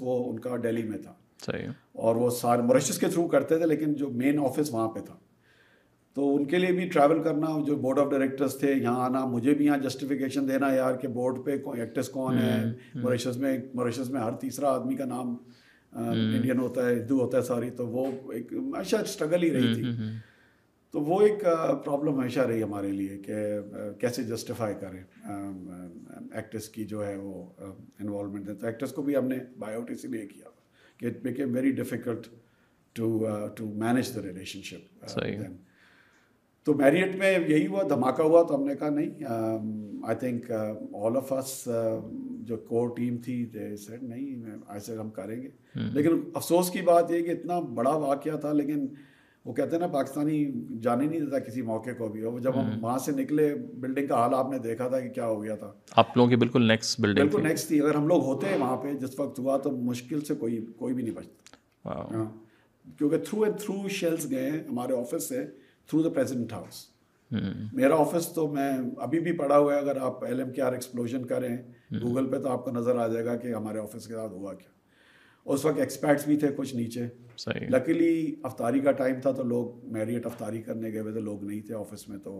[0.00, 1.14] وہ ان کا ڈیلی میں تھا
[1.46, 1.68] صحیح
[2.06, 5.16] اور وہ سارے موریشس کے تھرو کرتے تھے لیکن جو مین آفس وہاں پہ تھا
[6.14, 9.54] تو ان کے لیے بھی ٹریول کرنا جو بورڈ آف ڈائریکٹرس تھے یہاں آنا مجھے
[9.54, 12.56] بھی یہاں جسٹیفیکیشن دینا یار کہ بورڈ پہ ایکٹرس کون ہے
[13.02, 15.36] موریشس میں موریشس میں ہر تیسرا آدمی کا نام
[16.04, 19.92] انڈین ہوتا ہے ہندو ہوتا ہے ساری تو وہ ایک ہمیشہ اسٹرگل ہی رہی تھی
[20.92, 21.42] تو وہ ایک
[21.84, 28.48] پرابلم ہمیشہ رہی ہمارے لیے کہ کیسے جسٹیفائی کریں ایکٹرس کی جو ہے وہ انوالومنٹ
[28.48, 30.57] ہے تو ایکٹرس کو بھی ہم نے بایوٹی آؤٹ اسی لیے کیا
[36.62, 40.50] تو میریٹ میں یہی ہوا دھماکہ ہوا تو ہم نے کہا نہیں آئی تھنک
[41.04, 41.32] آل آف
[42.48, 42.56] جو
[43.58, 45.48] ایسے ہم کریں گے
[45.92, 48.86] لیکن افسوس کی بات یہ کہ اتنا بڑا واقعہ تھا لیکن
[49.44, 50.44] وہ کہتے ہیں نا پاکستانی
[50.82, 54.16] جانے نہیں دیتا کسی موقع کو بھی اور جب ہم وہاں سے نکلے بلڈنگ کا
[54.22, 55.72] حال آپ نے دیکھا تھا کہ کیا ہو گیا تھا
[56.02, 58.76] آپ لوگوں کی بالکل نیکسٹ بلڈنگ بالکل نیکسٹ تھی اگر ہم لوگ ہوتے ہیں وہاں
[58.82, 62.24] پہ جس وقت ہوا تو مشکل سے کوئی کوئی بھی نہیں بچتا ہاں۔
[62.98, 65.44] کیونکہ تھرو اینڈ تھرو شیلس گئے ہیں ہمارے آفس سے
[65.90, 66.86] تھرو دا پریزنٹ ہاؤس
[67.76, 68.70] میرا آفس تو میں
[69.06, 71.56] ابھی بھی پڑا ہوا ہے اگر آپ L M K R explosion کریں
[72.02, 74.52] گوگل پہ تو آپ کو نظر آ جائے گا کہ ہمارے آفس کے ساتھ ہوا
[74.54, 74.76] کیا
[75.52, 77.02] اس وقت ایکسپیٹس بھی تھے کچھ نیچے
[77.70, 78.10] لکیلی
[78.44, 81.74] افطاری کا ٹائم تھا تو لوگ میریٹ افطاری کرنے گئے ہوئے تھے لوگ نہیں تھے
[81.74, 82.32] آفس میں تو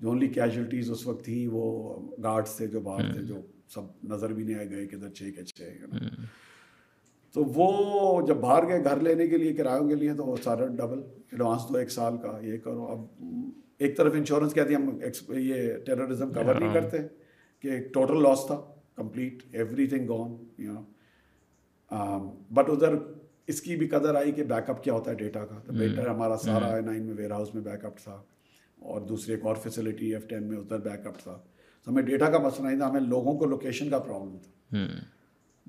[0.00, 1.64] جو اونلی کیجولیٹیز اس وقت تھی وہ
[2.22, 3.20] گارڈس تھے جو جو باہر تھے
[3.74, 3.82] سب
[4.12, 5.22] نظر بھی نہیں آئے گئے چھ چھ
[5.58, 5.64] کے
[7.34, 7.66] تو وہ
[8.26, 10.98] جب باہر گئے گھر لینے کے لیے کرایوں کے لیے تو سارا ڈبل
[11.32, 12.98] ایڈوانس دو ایک سال کا یہ کرو اب
[13.84, 14.92] ایک طرف انشورنس کہتے ہاں۔
[17.60, 18.58] کہ ٹوٹل لاس تھا
[18.96, 19.42] complete
[19.88, 20.80] everything gone you know
[21.90, 22.94] but um, ادھر
[23.52, 26.00] اس کی بھی قدر آئی کہ بیک اپ کیا ہوتا ہے ڈیٹا کا تو بیٹر
[26.02, 26.14] hmm.
[26.14, 26.42] ہمارا hmm.
[26.44, 28.20] سارا آئی نائن میں ویئر ہاؤس میں بیک اپ تھا
[28.92, 31.38] اور دوسری ایک اور فیسلٹی ایف ٹین میں ادھر بیک اپ تھا
[31.84, 34.86] تو ہمیں ڈیٹا کا مسئلہ نہیں تھا ہمیں لوگوں کو لوکیشن کا پرابلم تھا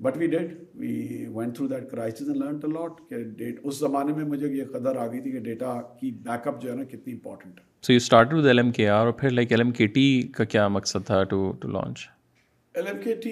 [0.02, 4.24] but we that we went through that crisis learn lot کہ ڈیٹ اس زمانے میں
[4.32, 7.12] مجھے یہ قدر آ گئی تھی کہ ڈیٹا کی بیک اپ جو ہے نا کتنی
[7.12, 9.30] امپورٹنٹ ہے so you start with L L M M K K R اور پھر
[9.30, 9.52] لائک
[9.94, 12.08] ٹی کا کیا مقصد تھا to to launch
[12.78, 13.30] L M K T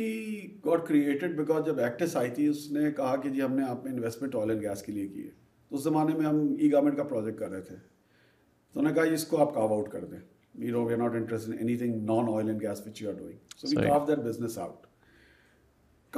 [0.65, 3.85] got created because جب ایکٹس آئی تھی اس نے کہا کہ جی ہم نے آپ
[3.85, 5.31] میں انویسٹمنٹ آئل اینڈ گیس کے لیے ہے
[5.69, 8.99] تو اس زمانے میں ہم ای گورنمنٹ کا پروجیکٹ کر رہے تھے تو انہوں نے
[8.99, 10.19] کہا جی، اس کو آپ کاو آؤٹ کر دیں
[10.61, 11.49] we know we are not interest
[11.83, 14.87] anything non oil and gas which you are doing so we carve that business out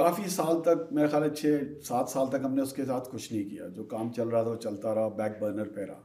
[0.01, 3.09] کافی سال تک میرے خیال ہے چھ سات سال تک ہم نے اس کے ساتھ
[3.11, 6.01] کچھ نہیں کیا جو کام چل رہا تھا وہ چلتا رہا بیک برنر پہ رہا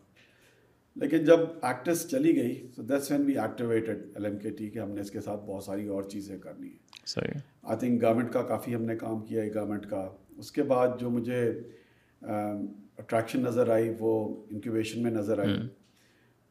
[1.03, 4.79] لیکن جب ایکٹس چلی گئی تو that's when we activated L M K T کہ
[4.79, 8.33] ہم نے اس کے ساتھ بہت ساری اور چیزیں کرنی ہیں صحیح آئی تھنک گورنمنٹ
[8.33, 10.07] کا کافی ہم نے کام کیا ہے گورنمنٹ کا
[10.39, 11.41] اس کے بعد جو مجھے
[12.23, 14.13] اٹریکشن نظر آئی وہ
[14.51, 15.55] انکیوبیشن میں نظر آئی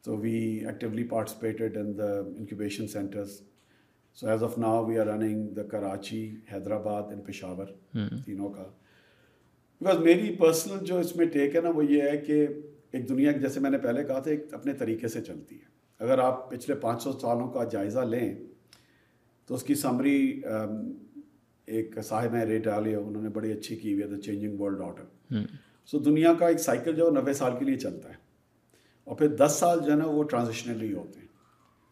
[0.04, 0.34] تو we
[0.66, 3.40] actually participated in the incubation centres
[4.20, 6.22] so as of now we are running the Karachi
[6.52, 7.66] Hyderabad and Peshawar
[8.24, 8.64] تینوں کا
[9.80, 12.46] بیکاز میری پرسنل جو اس میں ٹیک ہے نا وہ یہ ہے کہ
[12.92, 15.70] ایک دنیا جیسے میں نے پہلے کہا تھا ایک اپنے طریقے سے چلتی ہے
[16.04, 18.28] اگر آپ پچھلے پانچ سو سالوں کا جائزہ لیں
[19.46, 20.16] تو اس کی سمری
[20.56, 20.76] um,
[21.74, 24.80] ایک صاحب ہیں ریٹ آلیا انہوں نے بڑی اچھی کی ہوئی ہے the changing world
[24.82, 25.36] order
[25.90, 28.14] so دنیا کا ایک سائیکل جو ہے نوے سال کے لیے چلتا ہے
[29.04, 31.26] اور پھر دس سال جو ہے نا وہ ٹرانزیشنلی ہوتے ہیں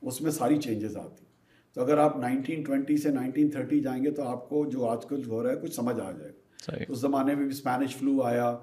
[0.09, 1.29] اس میں ساری چینجز آتی ہیں
[1.75, 5.05] تو اگر آپ نائنٹین ٹوینٹی سے نائنٹین تھرٹی جائیں گے تو آپ کو جو آج
[5.09, 8.21] کل ہو رہا ہے کچھ سمجھ آ جائے گا اس زمانے میں بھی اسپینش فلو
[8.31, 8.55] آیا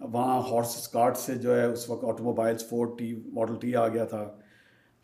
[0.00, 4.04] وہاں ہارس کارٹ سے جو ہے اس وقت automobiles Ford T model T آ گیا
[4.14, 4.26] تھا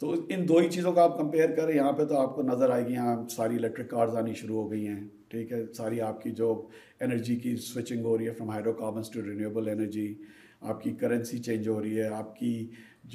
[0.00, 2.70] تو ان دو ہی چیزوں کا آپ کمپیئر کریں یہاں پہ تو آپ کو نظر
[2.72, 6.22] آئے گی یہاں ساری الیکٹرک کارز آنی شروع ہو گئی ہیں ٹھیک ہے ساری آپ
[6.22, 6.48] کی جو
[7.06, 10.06] انرجی کی سوئچنگ ہو رہی ہے from hydrocarbons to renewable energy
[10.68, 12.52] آپ کی کرنسی چینج ہو رہی ہے آپ کی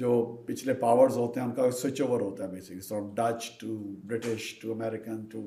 [0.02, 0.12] جو
[0.46, 3.76] پچھلے پاورز ہوتے ہیں ان کا سوئچ اوور ہوتا ہے basic from Dutch to
[4.10, 5.46] British to American to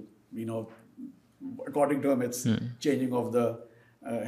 [0.51, 0.59] no
[1.67, 2.43] according to its
[2.79, 3.47] changing of the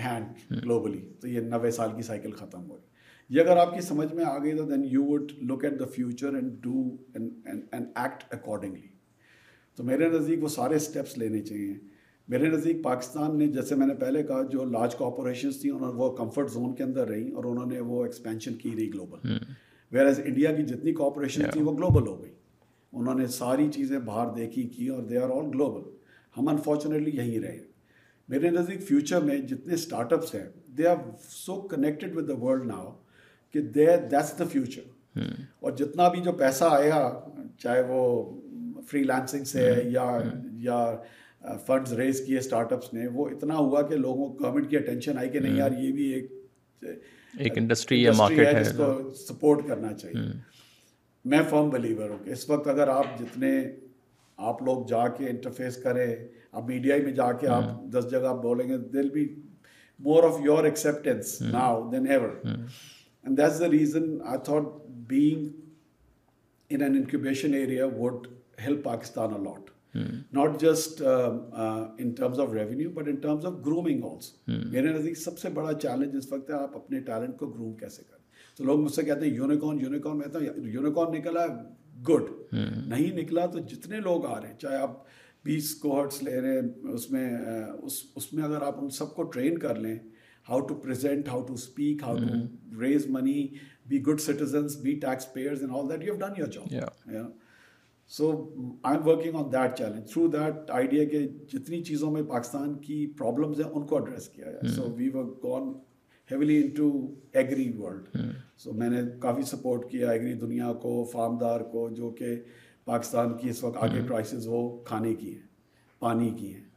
[0.07, 2.89] hand globally تو یہ نوے سال کی سائیکل ختم ہوئے
[3.35, 5.85] یہ اگر آپ کی سمجھ میں آ گئی تو then you would look at the
[5.91, 6.79] future and do
[7.13, 8.87] and act accordingly
[9.75, 11.73] تو میرے نزدیک وہ سارے اسٹیپس لینے چاہیے
[12.33, 15.97] میرے نزدیک پاکستان نے جیسے میں نے پہلے کہا جو لارج کارپوریشنس تھیں انہوں نے
[16.01, 19.33] وہ کمفرٹ زون کے اندر رہیں اور انہوں نے وہ ایکسپینشن کی رہی گلوبل
[19.91, 22.31] ویئر ایز انڈیا کی جتنی کاپریشن تھیں وہ گلوبل ہو گئی
[22.99, 25.89] انہوں نے ساری چیزیں باہر دیکھی کی اور دے آر آل گلوبل
[26.37, 27.59] ہم انفارچونیٹلی یہیں رہے
[28.35, 30.45] میرے نزدیک فیوچر میں جتنے اسٹارٹ اپس ہیں
[30.77, 32.91] they are so connected with the world now
[33.53, 35.23] کہ دیٹس دا فیوچر
[35.59, 37.01] اور جتنا بھی جو پیسہ آیا
[37.63, 38.01] چاہے وہ
[38.89, 39.91] فری لانسنگ سے hmm.
[39.91, 40.45] یا hmm.
[40.65, 44.77] یا فنڈز ریز کیے اسٹارٹ اپس نے وہ اتنا ہوا کہ لوگوں کو گورنمنٹ کی
[44.77, 45.59] اٹینشن آئی کہ نہیں hmm.
[45.59, 46.89] یار یہ بھی
[47.43, 48.93] ایک انڈسٹری ہے جس کو
[49.27, 50.25] سپورٹ کرنا چاہیے
[51.31, 53.51] میں فرم بلیور ہوں اس وقت اگر آپ جتنے
[54.51, 56.07] آپ لوگ جا کے انٹرفیس کریں
[56.67, 59.27] میڈیا میں جا کے آپ دس جگہ بولیں گے they'll be
[60.07, 62.29] more of your acceptance now than ever
[63.23, 64.77] And that's the reason I thought
[70.57, 74.33] just um, uh, in terms of revenue, but in terms of grooming also.
[74.47, 78.19] میرے نزدیک سب سے بڑا چیلنج اس وقت آپ اپنے ٹیلنٹ کو گروم کیسے کریں
[78.57, 81.45] تو لوگ مجھ سے کہتے ہیں یونیکار یونیکارن ہوں یونیکارن نکلا
[82.09, 84.97] گڈ نہیں نکلا تو جتنے لوگ آ رہے ہیں چاہے آپ
[85.45, 87.27] بیس کوہٹس لے رہے ہیں اس میں
[87.81, 89.97] اس میں اگر آپ ان سب کو ٹرین کر لیں
[90.49, 93.47] how to present how to speak how to raise money
[93.89, 94.91] be good citizens be
[95.33, 97.27] taxpayers all that you have done your job
[98.15, 98.29] so
[98.83, 101.19] I am working on that challenge through that idea کہ
[101.51, 105.71] جتنی چیزوں میں پاکستان کی problems ہیں ان کو address کیا so we were gone
[106.31, 106.89] heavily into
[107.39, 108.17] agri world
[108.63, 112.35] so میں نے کافی سپورٹ کیا ایگری دنیا کو فارم دار کو جو کہ
[112.85, 115.47] پاکستان کی اس وقت آگے کرائسز ہو کھانے کی ہیں
[115.99, 116.69] پانی کی ہیں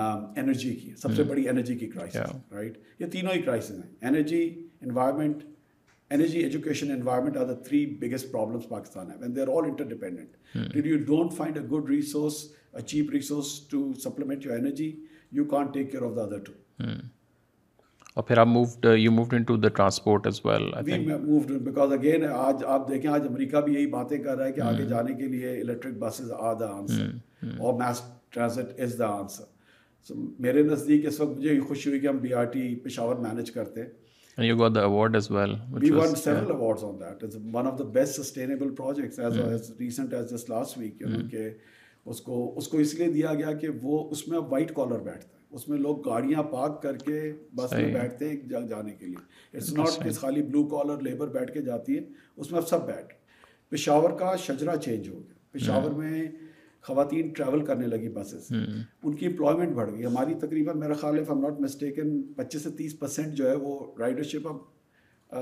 [0.00, 4.42] انرجی کی سب سے بڑی انرجی کی کرائسس رائٹ یہ تینوں ہی کرائسز ہیں energy
[4.80, 5.42] environment
[6.14, 10.72] energy education environment are the three biggest problems Pakistan ہے when they are all interdependent
[10.72, 14.90] that you don't find a good resource a cheap resource to supplement your energy
[15.32, 16.52] you can take care of the other two
[18.20, 20.70] اور پھر آپ moved you moved into the transport as well
[21.08, 24.60] moved because again آج آپ دیکھیں آج امریکہ بھی یہی باتیں کر رہا ہے کہ
[24.60, 29.44] آگے جانے کے لیے electric buses are the answer اور mass transit is the answer
[30.10, 33.34] میرے نزدیک اس وقت مجھے خوشی وائٹ کالر
[33.78, 33.82] بیٹھتا
[45.36, 47.20] ہے اس میں لوگ گاڑیاں پارک کر کے
[47.54, 48.36] بس میں بیٹھتے ہیں
[52.36, 52.48] اس
[55.68, 55.78] میں
[56.86, 61.34] خواتین ٹریول کرنے لگی بسیز ان کی امپلائمنٹ بڑھ گئی ہماری تقریباً میرا خیال ہے
[61.40, 65.36] ناٹ مسٹیکن پچیس سے تیس پرسینٹ جو ہے وہ رائڈرشپ اب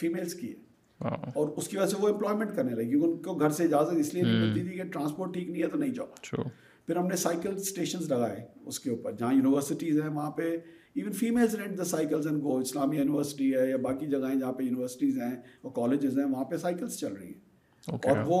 [0.00, 1.10] فیمیلس کی ہے
[1.40, 3.98] اور اس کی وجہ سے وہ امپلائمنٹ کرنے لگی کیونکہ ان کو گھر سے اجازت
[4.00, 6.42] اس لیے نہیں ملتی تھی کہ ٹرانسپورٹ ٹھیک نہیں ہے تو نہیں جاؤ
[6.86, 10.50] پھر ہم نے سائیکل اسٹیشنز لگائے اس کے اوپر جہاں یونیورسٹیز ہیں وہاں پہ
[10.94, 14.62] even females rent the cycles and go Islamia University ہے یا باقی جگہیں جہاں پہ
[14.62, 18.38] یونیورسٹیز ہیں اور کالجز ہیں وہاں پہ سائیکلس چل رہی ہیں اور وہ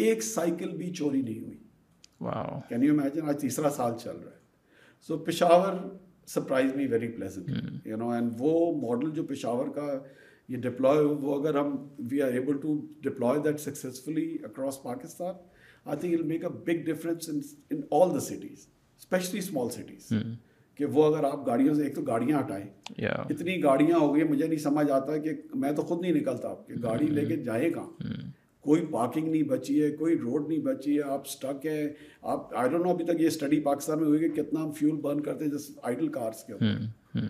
[0.00, 1.58] ایک سائیکل بھی چوری نہیں ہوئی
[2.68, 4.40] کین یو امیجن آج تیسرا سال چل رہا ہے
[5.06, 5.74] so Peshawar
[6.34, 8.52] surprise me very pleasant you know and وہ
[8.86, 9.86] ماڈل جو پشاور کا
[10.48, 11.76] یہ ڈپلوائے ہو وہ اگر ہم
[12.10, 15.34] we are able to deploy that successfully across Pakistan
[15.84, 17.28] I think will make a big difference
[17.70, 18.66] in all the cities
[18.98, 20.12] especially small cities
[20.76, 22.66] کہ وہ اگر آپ گاڑیوں سے ایک تو گاڑیاں ہٹائیں
[23.30, 25.32] اتنی گاڑیاں ہو گئی مجھے نہیں سمجھ آتا کہ
[25.64, 27.14] میں تو خود نہیں نکلتا آپ کے گاڑی hmm.
[27.14, 28.30] لے کے جائے کہاں hmm.
[28.64, 31.86] کوئی پارکنگ نہیں بچی ہے کوئی روڈ نہیں بچی ہے آپ سٹک ہیں
[32.34, 35.00] آپ آئی ڈونٹ نو ابھی تک یہ اسٹڈی پاکستان میں ہوئی کہ کتنا ہم فیول
[35.06, 37.24] برن کرتے ہیں جس آئیڈل کارس کے اوپر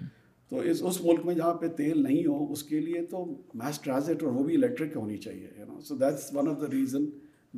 [0.51, 3.25] تو اس اس ملک میں جہاں پہ تیل نہیں ہو اس کے لیے تو
[3.63, 6.67] میس ٹرانزٹ اور وہ بھی الیکٹرک ہونی چاہیے you know so that's one of the
[6.73, 7.05] reason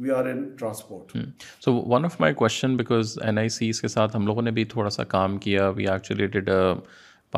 [0.03, 1.17] we are in transport
[1.65, 4.65] so one of my question because N I Cs کے ساتھ ہم لوگوں نے بھی
[4.77, 6.51] تھوڑا سا کام کیا we actually did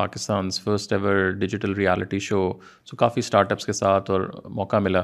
[0.01, 2.41] Pakistan's first ever digital reality show
[2.89, 4.29] so coffee startups کے ساتھ اور
[4.61, 5.01] موقع ملا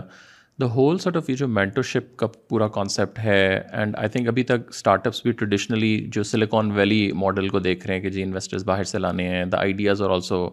[0.61, 3.37] دا ہول سارٹ آف یہ جو مینٹرشپ کا پورا کانسیپٹ ہے
[3.71, 7.85] اینڈ آئی تھنک ابھی تک اسٹارٹ اپس بھی ٹریڈیشنلی جو سلیکان ویلی ماڈل کو دیکھ
[7.87, 10.47] رہے ہیں کہ جی انویسٹرز باہر سے لانے ہیں دا آئیڈیاز اور آلسو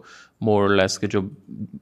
[0.45, 1.19] مور لیس کے جو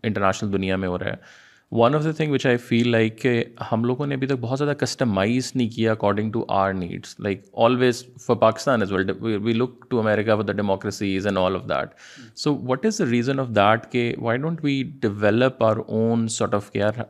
[0.04, 1.38] انٹرنیشنل دنیا میں ہو رہا ہے
[1.82, 4.58] one of the thing which I feel like کہ ہم لوگوں نے ابھی تک بہت
[4.60, 9.12] زیادہ کسٹمائز نہیں کیا according to our needs like always for Pakistan as well
[9.44, 11.94] we look to America for the democracies and all of that
[12.40, 16.54] so what is the reason of that کہ why don't we develop our own sort
[16.56, 17.02] of care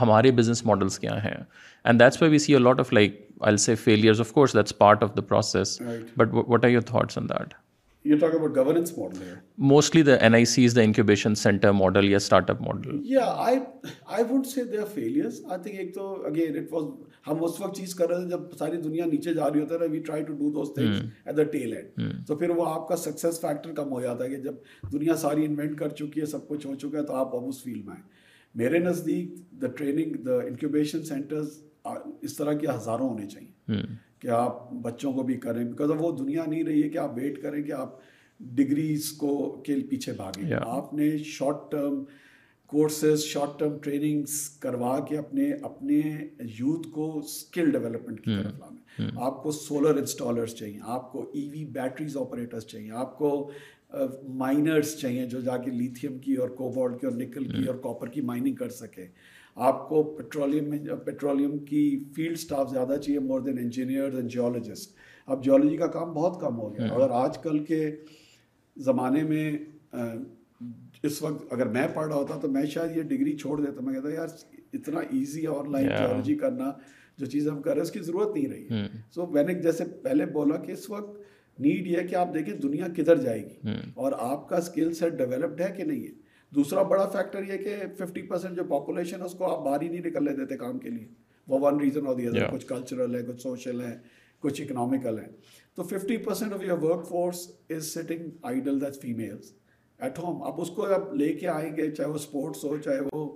[0.00, 1.34] ہمارے business models کیا ہیں
[1.84, 3.20] and that's that's why we see see of of of like
[3.50, 5.80] I course part the process
[6.16, 6.66] but what
[8.08, 8.20] جب
[24.92, 25.94] دنیا ساری invent کر
[26.26, 27.94] سب کچھ ہو چکا ہے تو آپ اس فیلڈ میں
[28.56, 29.32] میرے نزدیک
[29.62, 31.58] the training the incubation centres
[32.26, 33.82] اس طرح کے ہزاروں ہونے چاہیے
[34.20, 37.42] کہ آپ بچوں کو بھی کریں بیکاز وہ دنیا نہیں رہی ہے کہ آپ ویٹ
[37.42, 37.98] کریں کہ آپ
[38.60, 39.34] ڈگریز کو
[39.66, 42.02] کے پیچھے بھاگیں آپ نے short term
[42.72, 46.00] courses short term trainings کروا کے اپنے اپنے
[46.58, 51.48] یوتھ کو اسکل ڈیولپمنٹ کی طرف لانا آپ کو سولر انسٹالرس چاہیے آپ کو ای
[51.52, 53.30] وی بیٹریز آپریٹرس چاہیے آپ کو
[54.40, 58.08] مائنرس چاہیے جو جا کے لیتھیم کی اور کوبالٹ کی اور نکل کی اور کاپر
[58.16, 59.06] کی مائننگ کر سکے
[59.68, 61.82] آپ کو پیٹرولیم میں پیٹرولیم کی
[62.16, 64.94] فیلڈ اسٹاف زیادہ چاہیے more than engineer and geologist
[65.34, 67.80] اب جیولوجی کا کام بہت کم ہو گیا اور آج کل کے
[68.88, 69.50] زمانے میں
[71.06, 73.94] اس وقت اگر میں پڑھ رہا ہوتا تو میں شاید یہ ڈگری چھوڑ دیتا میں
[73.94, 74.28] کہتا یار
[74.76, 76.70] اتنا ایزی ہے آن لائن جیولوجی کرنا
[77.18, 79.84] جو چیز ہم کر رہے ہیں اس کی ضرورت نہیں رہی سو میں نے جیسے
[80.02, 81.20] پہلے بولا کہ اس وقت
[81.64, 85.60] نیڈ یہ کہ آپ دیکھیں دنیا کدھر جائے گی اور آپ کا اسکل سیٹ ڈیولپڈ
[85.60, 86.12] ہے کہ نہیں ہے
[86.54, 89.88] دوسرا بڑا فیکٹر یہ کہ ففٹی پرسینٹ جو پاپولیشن ہے اس کو آپ باہر ہی
[89.88, 91.06] نہیں نکلنے دیتے کام کے لیے
[91.48, 93.96] وہ one reason of the other کچھ کلچرل ہے کچھ سوشل ہے
[94.40, 95.26] کچھ اکنامیکل ہے
[95.74, 96.78] تو fifty percent of your
[97.08, 97.46] workforce
[97.76, 99.52] is sitting idle that females
[100.06, 103.00] at home آپ اس کو اب لے کے آئیں گے چاہے وہ اسپورٹس ہو چاہے
[103.12, 103.28] وہ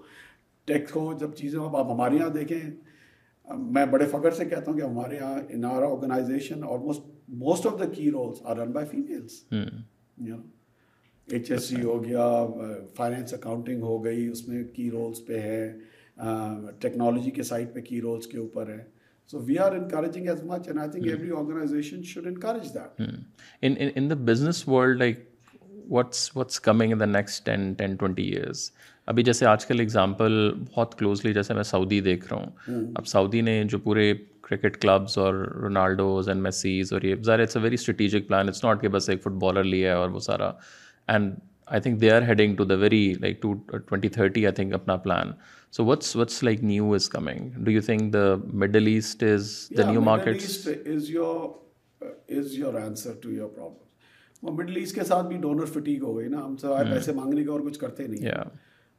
[0.67, 2.61] ٹیکس ہو جب چیزیں آپ ہمارے یہاں دیکھیں
[3.77, 7.07] میں بڑے فخر سے کہتا ہوں کہ ہمارے یہاں in our organisation almost
[7.39, 9.43] most of the key roles are run by females
[11.33, 12.27] H S C ہو گیا
[12.97, 15.73] فائنینس اکاؤنٹنگ ہو گئی اس میں کی رولس پہ ہے
[16.81, 18.83] ٹیکنالوجی کے سائڈ پہ کی رولس کے اوپر ہے
[19.31, 23.03] so we are encouraging as much and I think every organisation should encourage that
[23.99, 25.27] in the business world like
[29.11, 32.37] ابھی جیسے آج کل اگزامپل بہت کلوزلی جیسے میں سعودی دیکھ رہا
[32.69, 34.13] ہوں اب سعودی نے جو پورے
[34.49, 38.63] کرکٹ کلبز اور رونالڈوز اینڈ میسیز اور یہ ظاہر it's a very strategic plan it's
[38.65, 40.51] not کہ بس ایک فٹ بالر لیا ہے اور وہ سارا
[41.15, 41.35] and
[41.67, 44.97] I think they are heading to the very like to twenty thirty I think اپنا
[45.09, 45.33] plan
[45.77, 48.25] so what's what's like new is coming do you think the
[48.65, 50.69] Middle East is the new market
[52.37, 56.29] is your answer to your problem Middle East کے ساتھ بھی donor فٹیک ہو گئی
[56.29, 58.31] نا ہم سب hmm۔ پیسے مانگنے کا اور کچھ کرتے نہیں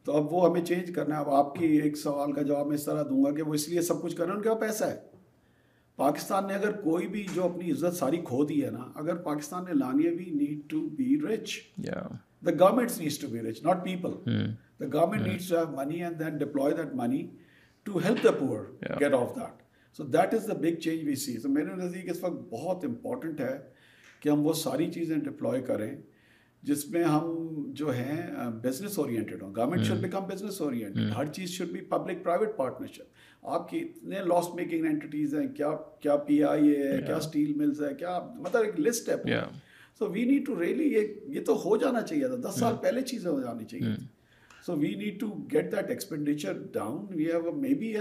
[0.04, 2.76] تو اب وہ ہمیں چینج کرنا ہے اب آپ کی ایک سوال کا جواب میں
[2.76, 4.84] اس طرح دوں گا کہ وہ اس لیے سب کچھ ہیں ان کے پاس پیسہ
[4.90, 5.00] ہے
[5.96, 9.66] پاکستان نے اگر کوئی بھی جو اپنی عزت ساری کھو دی ہے نا اگر پاکستان
[9.68, 11.56] نے لانی ہے we need to be rich
[11.88, 13.22] the government
[13.66, 14.12] not people
[14.80, 17.26] the government needs to have money and then deploy that money
[17.84, 18.66] to help the poor
[19.00, 19.62] get off that
[19.98, 23.42] so that is the big change we see تو میرے نزدیک اس وقت بہت important
[23.42, 23.58] ہے
[24.20, 25.92] کہ ہم وہ ساری چیزیں ڈپلوائے کریں
[26.70, 28.16] جس میں ہم جو ہیں
[28.64, 33.48] بزنس اورینٹیڈ ہوں government should become business oriented ہر چیز should be public private partnership
[33.54, 37.54] آپ کی اتنے لاس میکنگ اینٹیز ہیں کیا کیا پی آئی اے ہے کیا اسٹیل
[37.58, 39.40] ملز ہے کیا مطلب ایک لسٹ ہے
[40.00, 41.08] so we need to really یہ
[41.38, 43.96] یہ تو ہو جانا چاہیے تھا دس سال پہلے چیزیں ہو جانی چاہیے
[44.66, 47.94] so we need to get that expenditure down we have have maybe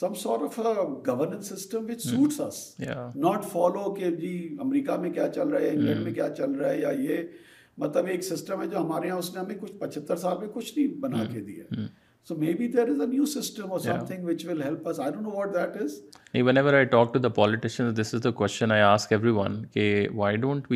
[0.00, 0.58] some sort of
[1.06, 2.40] governance system which suits
[2.86, 6.70] not follow کہ جی امریکہ میں کیا چل رہا ہے انگلینڈ میں کیا چل رہا
[6.70, 7.22] ہے یا یہ
[7.78, 10.78] مطلب ایک سسٹم ہے جو ہمارے یہاں اس نے ہمیں کچھ پچہتر سال میں کچھ
[10.78, 11.64] نہیں بنا کے دیا
[12.28, 15.24] so maybe there is a new system اور something which will help us I don't
[15.26, 15.94] know what that is
[16.40, 19.86] even ever I talk to the politician this is the question I ask everyone کہ
[20.16, 20.72] why don't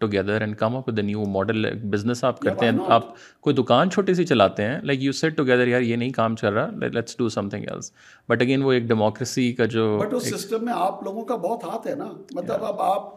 [0.00, 3.06] together and come up with new model business آپ کرتے ہیں آپ
[3.46, 6.52] کوئی دکان چھوٹی سی چلاتے ہیں لائک یو سیٹ ٹوگیدر یار یہ نہیں کام چل
[6.54, 7.90] رہا let's do something else
[8.28, 11.64] but again وہ ایک ڈیموکریسی کا جو بٹ اس سسٹم میں آپ لوگوں کا بہت
[11.72, 13.14] ہاتھ ہے نا مطلب اب آپ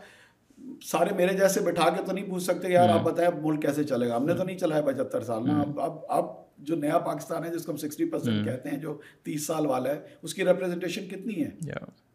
[0.91, 4.07] سارے میرے جیسے بٹھا کے تو نہیں پوچھ سکتے یار آپ بتائیں ملک کیسے چلے
[4.07, 6.25] گا ہم نے تو نہیں چلایا پچہتر سال میں اب اب اب
[6.69, 9.89] جو نیا پاکستان ہے جس کو ہم سکسٹی پرسینٹ کہتے ہیں جو تیس سال والا
[9.89, 11.49] ہے اس کی ریپرزنٹیشن کتنی ہے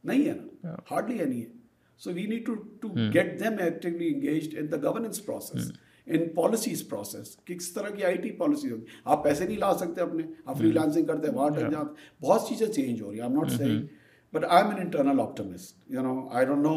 [0.04, 1.56] نہیں ہے نا ہارڈلی ہے نہیں ہے
[2.04, 5.70] so we need to to get them actually engage in the governance process
[6.06, 10.00] in policies process کس طرح کی آئی ٹی پالیسی ہوگی آپ پیسے نہیں لا سکتے
[10.00, 11.92] اپنے آپ فری لانسنگ کرتے ہیں وہاں آپ
[12.22, 13.86] بہت چیزیں چینج ہو رہی ہیں I am not seeing
[14.34, 16.74] but I am an internal optimist you know I don't know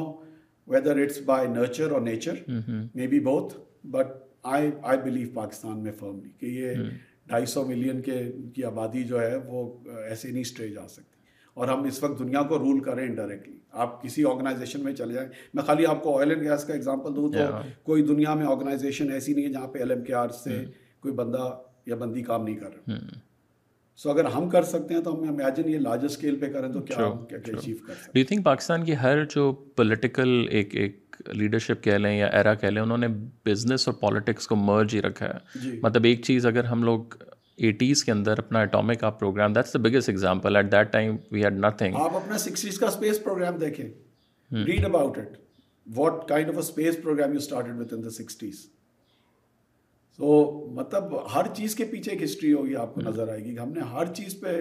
[0.68, 2.36] whether it's by nurture or nature
[3.12, 3.54] maybe بہت
[3.92, 4.08] but
[4.54, 6.90] I I believe Pakistan میں فرملی کہ یہ hmm.
[7.28, 8.22] ڈھائی سو ملین کے
[8.56, 9.68] کی آبادی جو ہے وہ
[10.08, 11.10] ایسے نہیں اسٹری جا سکتی
[11.54, 15.28] اور ہم اس وقت دنیا کو رول کریں انڈائریکٹلی آپ کسی آرگنائزیشن میں چلے جائیں
[15.54, 17.40] میں خالی آپ کو آئل اینڈ گیس کا ایگزامپل دوں تو
[17.84, 20.72] کوئی دنیا میں آرگنائزیشن ایسی نہیں ہے جہاں پہ ایل ایم کے آر سے hmm.
[21.00, 21.52] کوئی بندہ
[21.86, 23.18] یا بندی کام نہیں کر رہا hmm.
[23.98, 26.82] سو اگر ہم کر سکتے ہیں تو ہم امیجن یہ لارج اسکیل پہ کریں تو
[26.82, 30.30] کیا کیا اچیو کر سکتے ڈو تھنک پاکستان کی ہر جو پولیٹیکل
[30.60, 30.98] ایک ایک
[31.38, 33.08] لیڈرشپ کہہ لیں یا ایرا کہہ لیں انہوں نے
[33.46, 37.14] بزنس اور پالیٹکس کو مرج ہی رکھا ہے جی۔ مطلب ایک چیز اگر ہم لوگ
[37.68, 41.44] ایٹیز کے اندر اپنا اٹامک آپ programme that's the biggest example at that time we
[41.44, 43.86] had nothing آپ اپنا سکسٹیز کا اسپیس پروگرام دیکھیں
[44.66, 45.38] read about it
[45.96, 48.66] what kind of a space programme you started with in the sixties
[50.18, 50.40] تو
[50.76, 53.72] مطلب ہر چیز کے پیچھے ایک ہسٹری ہوگی آپ کو نظر آئے گی کہ ہم
[53.74, 54.60] نے ہر چیز پہ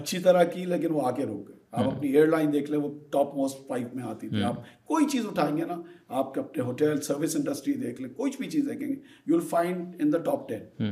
[0.00, 2.78] اچھی طرح کی لیکن وہ آ کے روک گئے آپ اپنی ایئر لائن دیکھ لیں
[2.80, 4.56] وہ ٹاپ موسٹ فائیو میں آتی تھی آپ
[4.92, 5.80] کوئی چیز اٹھائیں گے نا
[6.20, 8.94] آپ کے اپنے ہوٹل سروس انڈسٹری دیکھ لیں کوئی بھی چیز دیکھیں گے
[9.26, 10.90] you will find in the top ten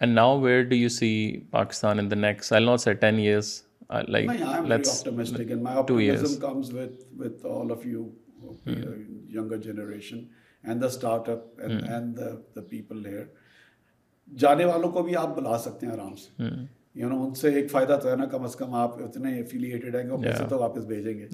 [0.00, 1.12] and now where do you see
[1.50, 3.60] Pakistan in the next I not say ten years
[4.08, 4.30] like
[9.64, 10.20] generation
[10.68, 10.86] and the
[11.28, 12.18] startups and
[12.56, 13.22] the people here
[14.38, 16.42] جانے والوں کو بھی آپ بلا سکتے ہیں آرام سے
[16.94, 17.14] یو hmm.
[17.16, 20.02] نو ان سے ایک فائدہ تو ہے نا کم از کم آپ اتنے افیلیٹیڈ ہیں
[20.02, 21.28] کہ وہ پیسے تو واپس بھیجیں گے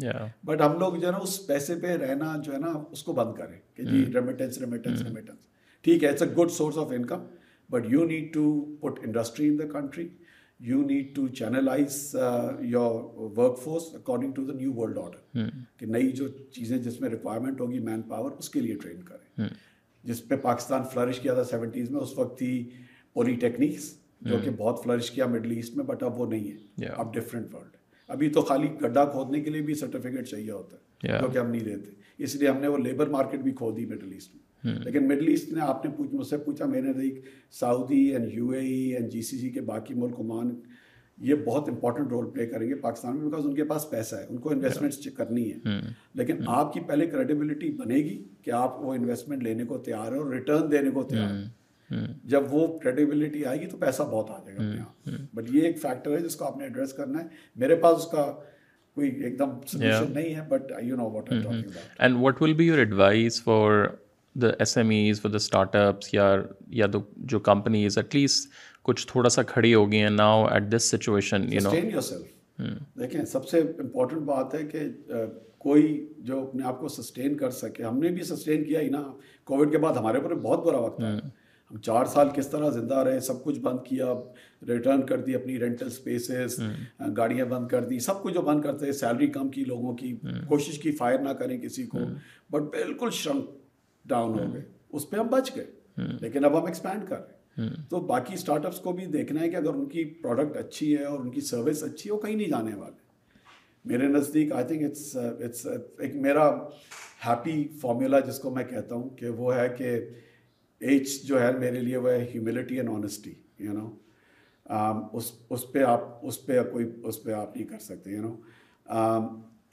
[0.46, 3.12] بٹ ہم لوگ جو ہے نا اس پیسے پہ رہنا جو ہے نا اس کو
[3.20, 5.38] بند کریں کہ جی ریمیٹنس ریمیٹنس ریمیٹنس
[5.84, 7.24] ٹھیک ہے it's a good source of income
[7.70, 8.44] but you need to
[8.80, 10.08] put industry in the country
[10.66, 11.96] you need to channelise
[12.68, 13.02] your
[13.62, 15.42] workforce according order
[15.78, 19.48] کہ نئی جو چیزیں جس میں ریکوائرمنٹ ہوگی مین پاور اس کے لیے ٹرین کریں
[20.08, 22.50] جس پہ پاکستان فلرش کیا تھا سیونٹیز میں اس وقت تھی
[23.14, 23.92] پولی ٹیکنیکس
[24.30, 26.50] جو کہ بہت فلرش کیا مڈل ایسٹ میں بٹ اب وہ نہیں
[26.80, 27.76] ہے اب ڈفرینٹ ورلڈ
[28.12, 31.50] ابھی تو خالی گڈھا کھودنے کے لیے بھی سرٹیفکیٹ چاہیے ہوتا ہے جو کہ ہم
[31.50, 31.90] نہیں دیتے
[32.24, 35.28] اس لیے ہم نے وہ لیبر مارکیٹ بھی کھو دی مڈل ایسٹ میں لیکن مڈل
[35.28, 37.20] ایسٹ نے آپ نے پوچھ مجھ سے پوچھا میں نے دیکھ
[37.58, 40.54] Saudi and U A E and G C C کے باقی ملک عمان
[41.26, 44.24] یہ بہت امپورٹنٹ رول پلے کریں گے پاکستان میں بیکاز ان کے پاس پیسہ ہے
[44.28, 45.86] ان کو انویسٹمنٹس چیک کرنی ہے hmm.
[46.18, 46.48] لیکن hmm.
[46.54, 50.30] آپ کی پہلے کریڈیبلٹی بنے گی کہ آپ وہ انویسٹمنٹ لینے کو تیار ہیں اور
[50.32, 51.48] ریٹرن دینے کو تیار ہیں
[51.94, 52.12] hmm.
[52.34, 55.62] جب وہ کریڈیبلٹی آئے گی تو پیسہ بہت آ جائے گا اپنے آپ بٹ یہ
[55.66, 57.26] ایک فیکٹر ہے جس کو آپ نے ایڈریس کرنا ہے
[57.64, 58.30] میرے پاس اس کا
[58.94, 61.32] کوئی ایک دم سلیوشن نہیں ہے but you know what
[61.98, 63.86] and what will be your advise for
[64.42, 65.36] the S M Es the
[65.76, 66.34] startups یا
[66.80, 66.98] یا تو
[67.30, 68.48] جو کمپنیز ایٹ لیسٹ
[68.84, 71.46] کچھ تھوڑا سا کھڑی ہو گئی ہیں ناؤ ایٹ دس سچویشن
[73.00, 74.78] دیکھیں سب سے امپورٹنٹ بات ہے کہ
[75.62, 75.82] کوئی
[76.24, 79.02] جو اپنے آپ کو سسٹین کر سکے ہم نے بھی سسٹین کیا ہی نا
[79.46, 81.12] کووڈ کے بعد ہمارے اوپر بہت برا وقت ہے
[81.70, 84.12] ہم چار سال کس طرح زندہ رہے سب کچھ بند کیا
[84.68, 86.58] ریٹرن کر دی اپنی رینٹل اسپیسیز
[87.16, 90.14] گاڑیاں بند کر دی سب کچھ جو بند کرتے سیلری کم کی لوگوں کی
[90.48, 91.98] کوشش کی فائر نہ کریں کسی کو
[92.52, 93.50] بٹ بالکل شرنک
[94.08, 94.62] ڈاؤن ہو گئے
[94.96, 98.66] اس پہ ہم بچ گئے لیکن اب ہم ایکسپینڈ کر رہے ہیں تو باقی اسٹارٹ
[98.66, 101.40] اپس کو بھی دیکھنا ہے کہ اگر ان کی پروڈکٹ اچھی ہے اور ان کی
[101.50, 103.06] سروس اچھی ہے وہ کہیں نہیں جانے والے
[103.92, 105.66] میرے نزدیک آئی تھنک اٹس اٹس
[106.06, 106.48] ایک میرا
[107.26, 109.96] ہیپی فارمولا جس کو میں کہتا ہوں کہ وہ ہے کہ
[110.90, 113.34] ایج جو ہے میرے لیے وہ ہے humility and honesty
[113.64, 118.10] you know اس اس پہ آپ اس پہ کوئی اس پہ آپ نہیں کر سکتے
[118.10, 118.36] یو نو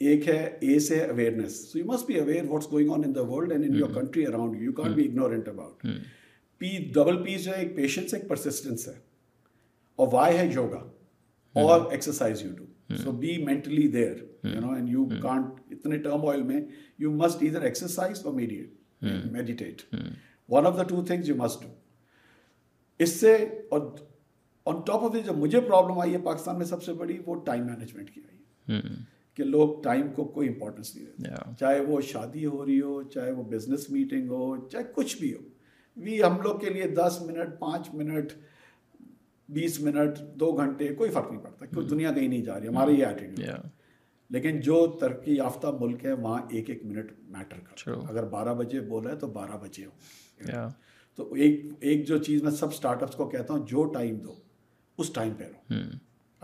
[0.04, 3.20] ایک ہے اے سے awareness so you must be aware what's going on in the
[3.28, 5.86] world and in your country around you can't be ignorant about
[6.58, 8.94] P double P جو ہے ایک پیشنس ایک پرسسٹنس ہے
[10.02, 10.82] اور وائی ہے یوگا
[11.62, 14.12] اور exercise you do so be mentally there
[14.44, 16.60] you know and you can't اتنے turmoil میں
[16.98, 19.82] you must either exercise or meditate meditate
[20.50, 21.68] one of the two things you must do
[23.04, 23.34] اس سے
[23.70, 23.80] اور
[24.74, 27.34] on top of this جب مجھے problem آئی ہے پاکستان میں سب سے بڑی وہ
[27.46, 28.94] ٹائم مینجمنٹ کی آئی ہے
[29.36, 33.30] کہ لوگ ٹائم کو کوئی امپورٹنس نہیں دیتے چاہے وہ شادی ہو رہی ہو چاہے
[33.32, 35.44] وہ بزنس میٹنگ ہو چاہے کچھ بھی ہو
[36.26, 38.32] ہم لوگ کے لیے دس منٹ پانچ منٹ
[39.58, 41.90] بیس منٹ دو گھنٹے کوئی فرق نہیں پڑتا کیونکہ hmm.
[41.90, 43.66] دنیا کہیں نہیں جا رہی ہمارے ایٹیٹیوڈ
[44.34, 47.56] لیکن جو ترقی یافتہ ملک ہے وہاں ایک ایک منٹ میٹر
[47.90, 50.70] ہے اگر بارہ بجے بول رہے تو بارہ بجے ہو
[51.16, 54.34] تو ایک جو چیز میں سب اسٹارٹ اپس کو کہتا ہوں جو ٹائم دو
[55.04, 55.96] اس ٹائم پہ رہو hmm.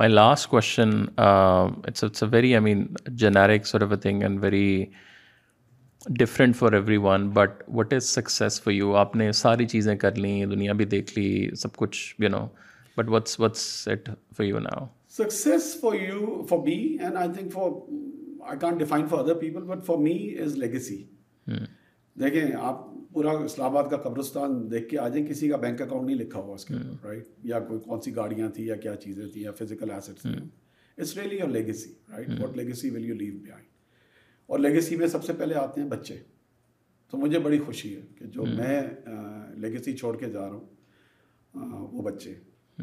[0.00, 4.24] my last question, uh, it's, it's a very, I mean, generic sort of a thing
[4.30, 4.72] and very
[6.18, 10.46] different for everyone but what is success for you آپ نے ساری چیزیں کر لیں
[10.52, 11.24] دنیا بھی دیکھ لی
[11.60, 12.38] سب کچھ you know
[12.96, 14.86] but what's what's it for you now
[15.16, 17.70] success for you for me and I think for
[18.50, 21.02] I can't define for other people but for me is legacy
[22.20, 22.82] دیکھیں آپ
[23.12, 26.40] پورا اسلام آباد کا قبرستان دیکھ کے آ جائیں کسی کا بینک اکاؤنٹ نہیں لکھا
[26.40, 29.42] ہوا اس کے اوپر رائٹ یا کوئی کون سی گاڑیاں تھیں یا کیا چیزیں تھیں
[29.42, 33.38] یا فزیکل ایسیٹس تھیں it's your legacy right what legacy will you leave
[34.52, 36.16] اور لیگیسی میں سب سے پہلے آتے ہیں بچے
[37.10, 38.80] تو مجھے بڑی خوشی ہے کہ جو میں
[39.62, 42.34] لیگیسی چھوڑ کے جا رہا ہوں وہ بچے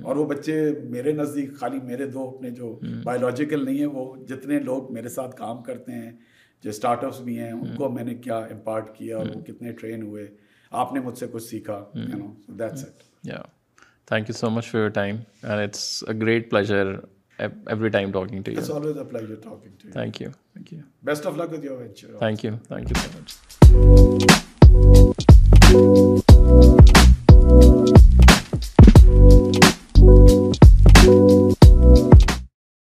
[0.03, 0.55] اور وہ بچے
[0.89, 5.35] میرے نزدیک خالی میرے دو اپنے جو بایولوجیکل نہیں ہیں وہ جتنے لوگ میرے ساتھ
[5.37, 6.11] کام کرتے ہیں
[6.61, 9.71] جو اسٹارٹ اپس بھی ہیں ان کو میں نے کیا امپارٹ کیا اور وہ کتنے
[9.81, 10.25] ٹرین ہوئے
[10.83, 12.27] آپ نے مجھ سے کچھ سیکھا یو نو
[12.59, 13.41] دیٹس اٹ یا
[14.09, 16.85] thank you so much for your time and it's a great pleasure
[17.39, 20.73] every time talking to you it's always a pleasure talking to you thank you thank
[20.73, 22.95] you best of luck with your venture thank you thank you
[23.71, 24.25] so
[25.67, 26.76] much